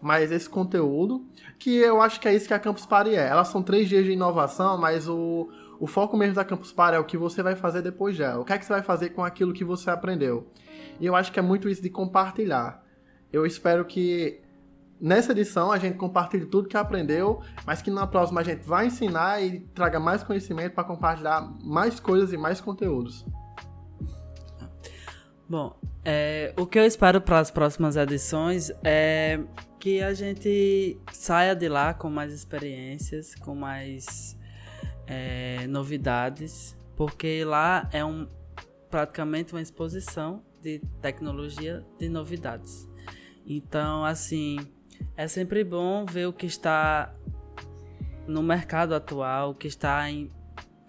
mais 0.00 0.32
esse 0.32 0.48
conteúdo, 0.48 1.26
que 1.58 1.76
eu 1.76 2.00
acho 2.00 2.18
que 2.18 2.26
é 2.26 2.34
isso 2.34 2.48
que 2.48 2.54
a 2.54 2.58
Campus 2.58 2.86
Party 2.86 3.14
é. 3.14 3.28
Elas 3.28 3.48
são 3.48 3.62
três 3.62 3.88
dias 3.88 4.04
de 4.04 4.12
inovação, 4.12 4.78
mas 4.78 5.06
o, 5.06 5.50
o 5.78 5.86
foco 5.86 6.16
mesmo 6.16 6.34
da 6.34 6.44
Campus 6.44 6.72
Party 6.72 6.96
é 6.96 6.98
o 6.98 7.04
que 7.04 7.18
você 7.18 7.42
vai 7.42 7.54
fazer 7.54 7.82
depois 7.82 8.16
dela. 8.16 8.40
O 8.40 8.44
que 8.44 8.52
é 8.54 8.58
que 8.58 8.64
você 8.64 8.72
vai 8.72 8.82
fazer 8.82 9.10
com 9.10 9.22
aquilo 9.22 9.52
que 9.52 9.64
você 9.64 9.90
aprendeu? 9.90 10.46
E 10.98 11.04
eu 11.04 11.14
acho 11.14 11.30
que 11.30 11.38
é 11.38 11.42
muito 11.42 11.68
isso 11.68 11.82
de 11.82 11.90
compartilhar. 11.90 12.82
Eu 13.30 13.44
espero 13.44 13.84
que 13.84 14.40
nessa 15.00 15.32
edição 15.32 15.72
a 15.72 15.78
gente 15.78 15.96
compartilhe 15.96 16.46
tudo 16.46 16.68
que 16.68 16.76
aprendeu, 16.76 17.40
mas 17.64 17.80
que 17.80 17.90
na 17.90 18.06
próxima 18.06 18.40
a 18.40 18.44
gente 18.44 18.66
vai 18.66 18.86
ensinar 18.86 19.42
e 19.42 19.60
traga 19.60 19.98
mais 19.98 20.22
conhecimento 20.22 20.74
para 20.74 20.84
compartilhar 20.84 21.40
mais 21.62 21.98
coisas 21.98 22.32
e 22.32 22.36
mais 22.36 22.60
conteúdos. 22.60 23.24
Bom, 25.48 25.74
é, 26.04 26.54
o 26.56 26.66
que 26.66 26.78
eu 26.78 26.84
espero 26.84 27.20
para 27.20 27.38
as 27.38 27.50
próximas 27.50 27.96
edições 27.96 28.70
é 28.84 29.40
que 29.80 30.02
a 30.02 30.14
gente 30.14 30.98
saia 31.12 31.56
de 31.56 31.68
lá 31.68 31.94
com 31.94 32.10
mais 32.10 32.32
experiências, 32.32 33.34
com 33.34 33.54
mais 33.54 34.38
é, 35.06 35.66
novidades, 35.66 36.76
porque 36.94 37.44
lá 37.44 37.88
é 37.92 38.04
um, 38.04 38.28
praticamente 38.90 39.54
uma 39.54 39.62
exposição 39.62 40.44
de 40.62 40.80
tecnologia, 41.00 41.84
de 41.98 42.08
novidades. 42.08 42.88
Então, 43.46 44.04
assim, 44.04 44.58
é 45.16 45.28
sempre 45.28 45.62
bom 45.64 46.04
ver 46.06 46.26
o 46.26 46.32
que 46.32 46.46
está 46.46 47.14
no 48.26 48.42
mercado 48.42 48.94
atual, 48.94 49.50
o 49.50 49.54
que 49.54 49.66
está 49.66 50.10
em, 50.10 50.30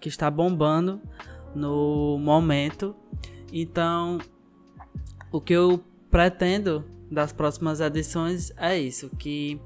que 0.00 0.08
está 0.08 0.30
bombando 0.30 1.00
no 1.54 2.18
momento. 2.18 2.94
Então, 3.52 4.18
o 5.30 5.40
que 5.40 5.52
eu 5.52 5.84
pretendo 6.10 6.84
das 7.10 7.32
próximas 7.32 7.80
edições 7.80 8.52
é 8.56 8.78
isso, 8.78 9.10
que 9.10 9.60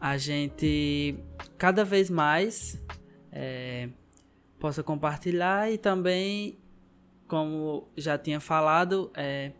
a 0.00 0.16
gente 0.16 1.16
cada 1.56 1.84
vez 1.84 2.10
mais 2.10 2.80
é, 3.30 3.88
possa 4.58 4.82
compartilhar 4.82 5.70
e 5.70 5.78
também, 5.78 6.58
como 7.28 7.88
já 7.96 8.18
tinha 8.18 8.40
falado, 8.40 9.10
é, 9.14 9.52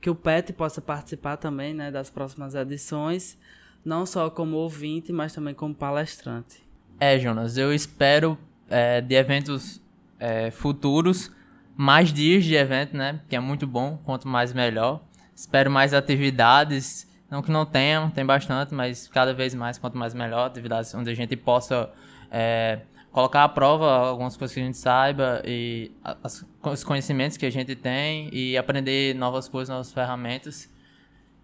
que 0.00 0.08
o 0.08 0.14
PET 0.14 0.52
possa 0.52 0.80
participar 0.80 1.36
também 1.36 1.74
né, 1.74 1.90
das 1.90 2.10
próximas 2.10 2.54
edições, 2.54 3.38
não 3.84 4.04
só 4.04 4.28
como 4.30 4.56
ouvinte, 4.56 5.12
mas 5.12 5.32
também 5.32 5.54
como 5.54 5.74
palestrante. 5.74 6.62
É, 7.00 7.18
Jonas, 7.18 7.56
eu 7.56 7.72
espero 7.72 8.36
é, 8.68 9.00
de 9.00 9.14
eventos 9.14 9.80
é, 10.18 10.50
futuros 10.50 11.30
mais 11.76 12.12
dias 12.12 12.44
de 12.44 12.54
evento, 12.54 12.96
né? 12.96 13.20
Que 13.28 13.36
é 13.36 13.40
muito 13.40 13.66
bom, 13.66 13.98
quanto 14.04 14.26
mais 14.26 14.52
melhor. 14.52 15.00
Espero 15.34 15.70
mais 15.70 15.94
atividades, 15.94 17.08
não 17.30 17.40
que 17.40 17.52
não 17.52 17.64
tenham, 17.64 18.10
tem 18.10 18.26
bastante, 18.26 18.74
mas 18.74 19.06
cada 19.06 19.32
vez 19.32 19.54
mais, 19.54 19.78
quanto 19.78 19.96
mais 19.96 20.12
melhor, 20.12 20.46
atividades 20.46 20.92
onde 20.94 21.10
a 21.10 21.14
gente 21.14 21.36
possa 21.36 21.88
é, 22.32 22.80
colocar 23.12 23.44
à 23.44 23.48
prova 23.48 24.08
algumas 24.08 24.36
coisas 24.36 24.52
que 24.52 24.60
a 24.60 24.64
gente 24.64 24.76
saiba 24.76 25.40
e 25.44 25.92
as, 26.22 26.44
os 26.62 26.82
conhecimentos 26.82 27.36
que 27.36 27.46
a 27.46 27.50
gente 27.50 27.76
tem 27.76 28.28
e 28.32 28.56
aprender 28.56 29.14
novas 29.14 29.48
coisas, 29.48 29.68
novas 29.68 29.92
ferramentas. 29.92 30.68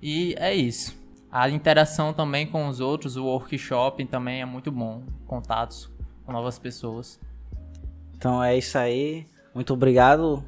E 0.03 0.35
é 0.39 0.53
isso. 0.53 1.04
A 1.35 1.51
interação 1.51 2.13
também 2.13 2.47
com 2.47 2.69
os 2.69 2.79
outros, 2.79 3.17
o 3.17 3.25
workshop 3.25 4.05
também 4.05 4.41
é 4.41 4.45
muito 4.45 4.71
bom. 4.71 5.03
Contatos 5.27 5.91
com 6.25 6.31
novas 6.31 6.61
pessoas. 6.61 7.19
Então 8.17 8.41
é 8.41 8.57
isso 8.57 8.79
aí. 8.79 9.27
Muito 9.53 9.75
obrigado, 9.75 10.45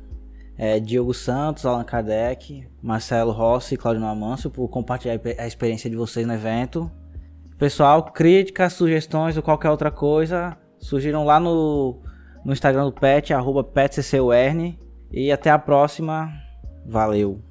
é, 0.57 0.79
Diogo 0.79 1.13
Santos, 1.13 1.67
Allan 1.67 1.83
Kardec, 1.83 2.69
Marcelo 2.81 3.33
Rossi 3.33 3.75
e 3.75 3.77
Claudio 3.77 4.07
Amâncio 4.07 4.49
por 4.49 4.69
compartilhar 4.69 5.19
a 5.39 5.47
experiência 5.49 5.91
de 5.91 5.97
vocês 5.97 6.25
no 6.25 6.35
evento. 6.35 6.89
Pessoal, 7.59 8.05
críticas, 8.05 8.75
sugestões 8.75 9.37
ou 9.37 9.43
qualquer 9.43 9.71
outra 9.71 9.91
coisa, 9.91 10.57
surgiram 10.79 11.25
lá 11.25 11.41
no, 11.41 12.01
no 12.45 12.53
Instagram 12.53 12.85
do 12.85 12.93
Pet, 12.93 13.35
arroba 13.35 13.65
PetCCURN. 13.65 14.79
E 15.11 15.33
até 15.33 15.51
a 15.51 15.59
próxima. 15.59 16.33
Valeu! 16.87 17.46